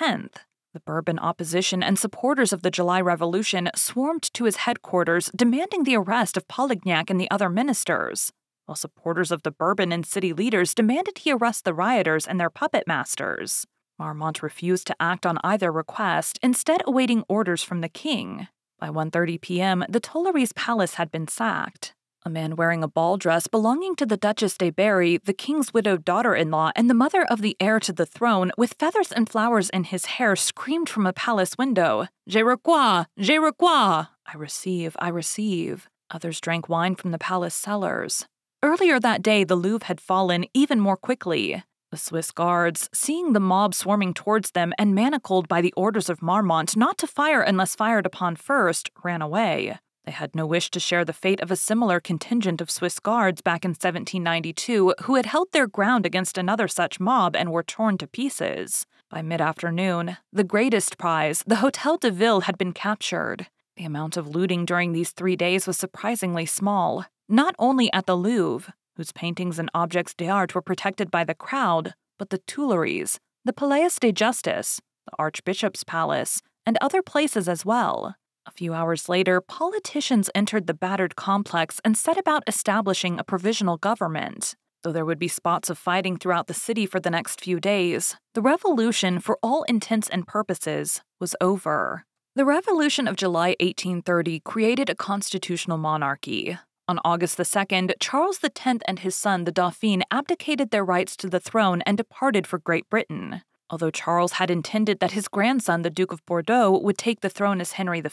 The 0.72 0.80
Bourbon 0.80 1.18
opposition 1.18 1.82
and 1.82 1.98
supporters 1.98 2.52
of 2.52 2.62
the 2.62 2.70
July 2.70 3.00
Revolution 3.00 3.68
swarmed 3.74 4.22
to 4.34 4.44
his 4.44 4.56
headquarters 4.56 5.30
demanding 5.36 5.84
the 5.84 5.96
arrest 5.96 6.36
of 6.36 6.48
Polignac 6.48 7.10
and 7.10 7.20
the 7.20 7.30
other 7.30 7.48
ministers, 7.50 8.32
while 8.66 8.76
supporters 8.76 9.30
of 9.30 9.42
the 9.42 9.50
Bourbon 9.50 9.92
and 9.92 10.06
city 10.06 10.32
leaders 10.32 10.74
demanded 10.74 11.18
he 11.18 11.32
arrest 11.32 11.64
the 11.64 11.74
rioters 11.74 12.26
and 12.26 12.40
their 12.40 12.50
puppet 12.50 12.84
masters. 12.86 13.66
Marmont 14.00 14.42
refused 14.42 14.86
to 14.86 14.96
act 14.98 15.26
on 15.26 15.38
either 15.44 15.70
request, 15.70 16.38
instead 16.42 16.82
awaiting 16.86 17.22
orders 17.28 17.62
from 17.62 17.82
the 17.82 17.88
king. 17.88 18.48
By 18.78 18.88
1:30 18.88 19.38
p.m., 19.42 19.84
the 19.90 20.00
Tuileries 20.00 20.54
palace 20.54 20.94
had 20.94 21.10
been 21.10 21.28
sacked. 21.28 21.92
A 22.24 22.30
man 22.30 22.56
wearing 22.56 22.82
a 22.82 22.88
ball 22.88 23.18
dress 23.18 23.46
belonging 23.46 23.94
to 23.96 24.06
the 24.06 24.16
Duchess 24.16 24.56
de 24.56 24.70
Berry, 24.70 25.18
the 25.18 25.34
king's 25.34 25.74
widowed 25.74 26.02
daughter 26.02 26.34
in 26.34 26.50
law, 26.50 26.70
and 26.74 26.88
the 26.88 27.02
mother 27.04 27.26
of 27.28 27.42
the 27.42 27.58
heir 27.60 27.78
to 27.80 27.92
the 27.92 28.06
throne, 28.06 28.52
with 28.56 28.78
feathers 28.78 29.12
and 29.12 29.28
flowers 29.28 29.68
in 29.68 29.84
his 29.84 30.06
hair, 30.16 30.34
screamed 30.34 30.88
from 30.88 31.06
a 31.06 31.12
palace 31.12 31.58
window, 31.58 32.06
Je 32.26 32.40
reçois! 32.40 33.04
Je 33.18 33.36
reçois! 33.36 34.08
I 34.32 34.34
receive, 34.34 34.96
I 34.98 35.08
receive. 35.08 35.90
Others 36.10 36.40
drank 36.40 36.70
wine 36.70 36.94
from 36.94 37.10
the 37.10 37.24
palace 37.30 37.54
cellars. 37.54 38.24
Earlier 38.62 38.98
that 39.00 39.22
day, 39.22 39.44
the 39.44 39.56
Louvre 39.56 39.86
had 39.86 40.00
fallen 40.00 40.46
even 40.54 40.80
more 40.80 40.96
quickly. 40.96 41.62
The 41.90 41.96
Swiss 41.96 42.30
guards, 42.30 42.88
seeing 42.92 43.32
the 43.32 43.40
mob 43.40 43.74
swarming 43.74 44.14
towards 44.14 44.52
them 44.52 44.72
and 44.78 44.94
manacled 44.94 45.48
by 45.48 45.60
the 45.60 45.74
orders 45.76 46.08
of 46.08 46.22
Marmont 46.22 46.76
not 46.76 46.96
to 46.98 47.06
fire 47.08 47.42
unless 47.42 47.74
fired 47.74 48.06
upon 48.06 48.36
first, 48.36 48.92
ran 49.02 49.20
away. 49.20 49.76
They 50.04 50.12
had 50.12 50.36
no 50.36 50.46
wish 50.46 50.70
to 50.70 50.78
share 50.78 51.04
the 51.04 51.12
fate 51.12 51.40
of 51.40 51.50
a 51.50 51.56
similar 51.56 51.98
contingent 51.98 52.60
of 52.60 52.70
Swiss 52.70 53.00
guards 53.00 53.42
back 53.42 53.64
in 53.64 53.70
1792 53.70 54.94
who 55.02 55.16
had 55.16 55.26
held 55.26 55.50
their 55.50 55.66
ground 55.66 56.06
against 56.06 56.38
another 56.38 56.68
such 56.68 57.00
mob 57.00 57.34
and 57.34 57.50
were 57.50 57.64
torn 57.64 57.98
to 57.98 58.06
pieces. 58.06 58.86
By 59.08 59.22
mid 59.22 59.40
afternoon, 59.40 60.16
the 60.32 60.44
greatest 60.44 60.96
prize, 60.96 61.42
the 61.44 61.56
Hotel 61.56 61.96
de 61.96 62.12
Ville, 62.12 62.42
had 62.42 62.56
been 62.56 62.72
captured. 62.72 63.48
The 63.76 63.84
amount 63.84 64.16
of 64.16 64.28
looting 64.28 64.64
during 64.64 64.92
these 64.92 65.10
three 65.10 65.34
days 65.34 65.66
was 65.66 65.76
surprisingly 65.76 66.46
small, 66.46 67.04
not 67.28 67.56
only 67.58 67.92
at 67.92 68.06
the 68.06 68.16
Louvre, 68.16 68.72
whose 69.00 69.12
paintings 69.12 69.58
and 69.58 69.70
objects 69.72 70.12
d'art 70.12 70.54
were 70.54 70.60
protected 70.60 71.10
by 71.10 71.24
the 71.24 71.34
crowd, 71.34 71.94
but 72.18 72.28
the 72.28 72.36
Tuileries, 72.46 73.18
the 73.46 73.52
Palais 73.54 73.88
de 73.98 74.12
Justice, 74.12 74.78
the 75.06 75.12
Archbishop's 75.18 75.84
Palace, 75.84 76.42
and 76.66 76.76
other 76.82 77.00
places 77.00 77.48
as 77.48 77.64
well. 77.64 78.14
A 78.46 78.50
few 78.50 78.74
hours 78.74 79.08
later, 79.08 79.40
politicians 79.40 80.28
entered 80.34 80.66
the 80.66 80.74
battered 80.74 81.16
complex 81.16 81.80
and 81.82 81.96
set 81.96 82.18
about 82.18 82.42
establishing 82.46 83.18
a 83.18 83.24
provisional 83.24 83.78
government. 83.78 84.54
Though 84.82 84.92
there 84.92 85.06
would 85.06 85.18
be 85.18 85.28
spots 85.28 85.70
of 85.70 85.78
fighting 85.78 86.18
throughout 86.18 86.46
the 86.46 86.52
city 86.52 86.84
for 86.84 87.00
the 87.00 87.08
next 87.08 87.40
few 87.40 87.58
days, 87.58 88.16
the 88.34 88.42
revolution, 88.42 89.18
for 89.18 89.38
all 89.42 89.62
intents 89.62 90.10
and 90.10 90.26
purposes, 90.26 91.00
was 91.18 91.34
over. 91.40 92.04
The 92.36 92.44
Revolution 92.44 93.08
of 93.08 93.16
July 93.16 93.56
1830 93.60 94.40
created 94.40 94.90
a 94.90 94.94
constitutional 94.94 95.78
monarchy, 95.78 96.58
on 96.90 96.98
August 97.04 97.36
the 97.36 97.44
2nd, 97.44 97.92
Charles 98.00 98.40
X 98.42 98.82
and 98.84 98.98
his 98.98 99.14
son, 99.14 99.44
the 99.44 99.52
Dauphin, 99.52 100.02
abdicated 100.10 100.70
their 100.70 100.84
rights 100.84 101.16
to 101.18 101.28
the 101.28 101.38
throne 101.38 101.82
and 101.82 101.96
departed 101.96 102.48
for 102.48 102.58
Great 102.58 102.90
Britain. 102.90 103.42
Although 103.70 103.92
Charles 103.92 104.32
had 104.32 104.50
intended 104.50 104.98
that 104.98 105.12
his 105.12 105.28
grandson, 105.28 105.82
the 105.82 105.90
Duke 105.90 106.12
of 106.12 106.26
Bordeaux, 106.26 106.76
would 106.82 106.98
take 106.98 107.20
the 107.20 107.30
throne 107.30 107.60
as 107.60 107.72
Henry 107.72 108.00
V, 108.00 108.10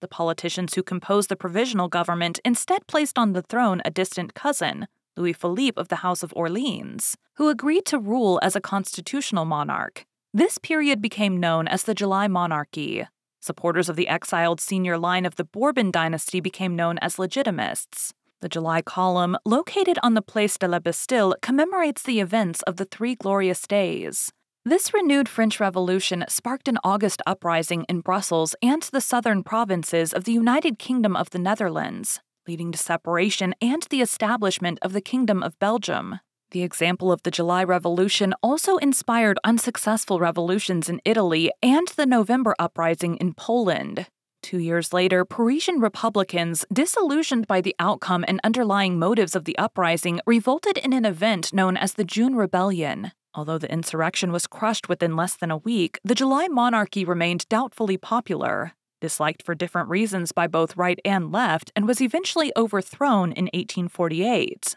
the 0.00 0.08
politicians 0.08 0.74
who 0.74 0.84
composed 0.84 1.28
the 1.28 1.34
provisional 1.34 1.88
government 1.88 2.38
instead 2.44 2.86
placed 2.86 3.18
on 3.18 3.32
the 3.32 3.42
throne 3.42 3.82
a 3.84 3.90
distant 3.90 4.34
cousin, 4.34 4.86
Louis 5.16 5.32
Philippe 5.32 5.80
of 5.80 5.88
the 5.88 5.96
House 5.96 6.22
of 6.22 6.32
Orleans, 6.36 7.16
who 7.34 7.48
agreed 7.48 7.86
to 7.86 7.98
rule 7.98 8.38
as 8.40 8.54
a 8.54 8.60
constitutional 8.60 9.44
monarch. 9.44 10.06
This 10.32 10.58
period 10.58 11.02
became 11.02 11.40
known 11.40 11.66
as 11.66 11.82
the 11.82 11.94
July 11.94 12.28
Monarchy. 12.28 13.04
Supporters 13.40 13.88
of 13.88 13.96
the 13.96 14.06
exiled 14.06 14.60
senior 14.60 14.98
line 14.98 15.24
of 15.24 15.36
the 15.36 15.44
Bourbon 15.44 15.90
dynasty 15.90 16.40
became 16.40 16.76
known 16.76 16.98
as 16.98 17.16
Legitimists. 17.16 18.12
The 18.42 18.50
July 18.50 18.82
column, 18.82 19.36
located 19.46 19.98
on 20.02 20.12
the 20.12 20.22
Place 20.22 20.58
de 20.58 20.68
la 20.68 20.78
Bastille, 20.78 21.34
commemorates 21.40 22.02
the 22.02 22.20
events 22.20 22.62
of 22.62 22.76
the 22.76 22.84
Three 22.84 23.14
Glorious 23.14 23.66
Days. 23.66 24.30
This 24.62 24.92
renewed 24.92 25.26
French 25.26 25.58
Revolution 25.58 26.24
sparked 26.28 26.68
an 26.68 26.76
August 26.84 27.22
uprising 27.26 27.86
in 27.88 28.00
Brussels 28.00 28.54
and 28.62 28.82
the 28.82 29.00
southern 29.00 29.42
provinces 29.42 30.12
of 30.12 30.24
the 30.24 30.32
United 30.32 30.78
Kingdom 30.78 31.16
of 31.16 31.30
the 31.30 31.38
Netherlands, 31.38 32.20
leading 32.46 32.72
to 32.72 32.78
separation 32.78 33.54
and 33.62 33.84
the 33.88 34.02
establishment 34.02 34.78
of 34.82 34.92
the 34.92 35.00
Kingdom 35.00 35.42
of 35.42 35.58
Belgium. 35.58 36.20
The 36.52 36.62
example 36.64 37.12
of 37.12 37.22
the 37.22 37.30
July 37.30 37.62
Revolution 37.62 38.34
also 38.42 38.76
inspired 38.78 39.38
unsuccessful 39.44 40.18
revolutions 40.18 40.88
in 40.88 41.00
Italy 41.04 41.52
and 41.62 41.86
the 41.94 42.06
November 42.06 42.56
Uprising 42.58 43.16
in 43.18 43.34
Poland. 43.34 44.06
Two 44.42 44.58
years 44.58 44.92
later, 44.92 45.24
Parisian 45.24 45.78
Republicans, 45.78 46.64
disillusioned 46.72 47.46
by 47.46 47.60
the 47.60 47.76
outcome 47.78 48.24
and 48.26 48.40
underlying 48.42 48.98
motives 48.98 49.36
of 49.36 49.44
the 49.44 49.56
uprising, 49.58 50.20
revolted 50.26 50.76
in 50.76 50.92
an 50.92 51.04
event 51.04 51.52
known 51.52 51.76
as 51.76 51.92
the 51.92 52.04
June 52.04 52.34
Rebellion. 52.34 53.12
Although 53.32 53.58
the 53.58 53.72
insurrection 53.72 54.32
was 54.32 54.48
crushed 54.48 54.88
within 54.88 55.14
less 55.14 55.36
than 55.36 55.52
a 55.52 55.56
week, 55.56 56.00
the 56.02 56.16
July 56.16 56.48
monarchy 56.48 57.04
remained 57.04 57.48
doubtfully 57.48 57.96
popular, 57.96 58.72
disliked 59.00 59.44
for 59.44 59.54
different 59.54 59.88
reasons 59.88 60.32
by 60.32 60.48
both 60.48 60.76
right 60.76 60.98
and 61.04 61.30
left, 61.30 61.70
and 61.76 61.86
was 61.86 62.00
eventually 62.00 62.50
overthrown 62.56 63.30
in 63.30 63.44
1848. 63.54 64.76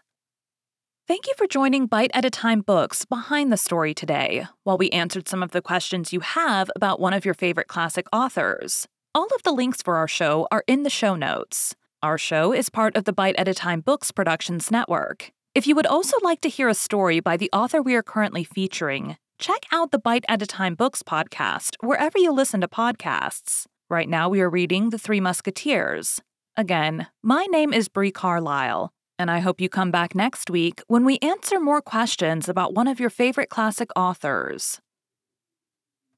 Thank 1.14 1.28
you 1.28 1.34
for 1.38 1.46
joining 1.46 1.86
Bite 1.86 2.10
at 2.16 2.26
a 2.26 2.32
Time 2.32 2.62
Books 2.62 3.06
behind 3.06 3.52
the 3.52 3.56
story 3.56 3.94
today, 3.94 4.48
while 4.64 4.80
we 4.80 4.90
answered 4.90 5.28
some 5.28 5.44
of 5.44 5.52
the 5.52 5.62
questions 5.62 6.12
you 6.12 6.22
have 6.22 6.72
about 6.76 7.00
one 7.00 7.14
of 7.14 7.24
your 7.24 7.36
favorite 7.36 7.68
classic 7.68 8.08
authors. 8.12 8.88
All 9.14 9.28
of 9.28 9.44
the 9.44 9.52
links 9.52 9.84
for 9.84 9.98
our 9.98 10.08
show 10.08 10.48
are 10.50 10.64
in 10.66 10.82
the 10.82 10.90
show 10.90 11.16
notes. 11.16 11.76
Our 12.02 12.18
show 12.18 12.52
is 12.52 12.72
part 12.72 12.98
of 12.98 13.04
the 13.04 13.14
Bite 13.14 13.36
at 13.36 13.48
a 13.48 13.54
Time 13.54 13.82
Books 13.82 14.10
Productions 14.10 14.72
Network. 14.72 15.32
If 15.54 15.68
you 15.68 15.76
would 15.76 15.86
also 15.86 16.18
like 16.24 16.42
to 16.42 16.50
hear 16.50 16.68
a 16.68 16.74
story 16.74 17.20
by 17.20 17.38
the 17.38 17.52
author 17.54 17.80
we 17.80 17.94
are 17.94 18.02
currently 18.02 18.44
featuring, 18.44 19.18
check 19.38 19.68
out 19.72 19.92
the 19.92 20.00
Bite 20.00 20.26
at 20.28 20.42
a 20.42 20.48
Time 20.48 20.74
Books 20.74 21.04
podcast 21.04 21.76
wherever 21.82 22.18
you 22.18 22.32
listen 22.32 22.60
to 22.62 22.68
podcasts. 22.68 23.68
Right 23.88 24.10
now, 24.10 24.30
we 24.30 24.42
are 24.42 24.50
reading 24.50 24.90
The 24.90 24.98
Three 24.98 25.20
Musketeers. 25.20 26.22
Again, 26.58 27.06
my 27.22 27.46
name 27.52 27.72
is 27.72 27.88
Bree 27.88 28.10
Carlile 28.10 28.92
and 29.24 29.32
I 29.32 29.40
hope 29.40 29.62
you 29.62 29.70
come 29.70 29.90
back 29.90 30.14
next 30.14 30.50
week 30.50 30.82
when 30.88 31.06
we 31.06 31.18
answer 31.22 31.58
more 31.58 31.82
questions 31.82 32.50
about 32.50 32.74
one 32.74 32.88
of 32.90 33.00
your 33.00 33.10
favorite 33.10 33.50
classic 33.50 33.90
authors. 33.96 34.83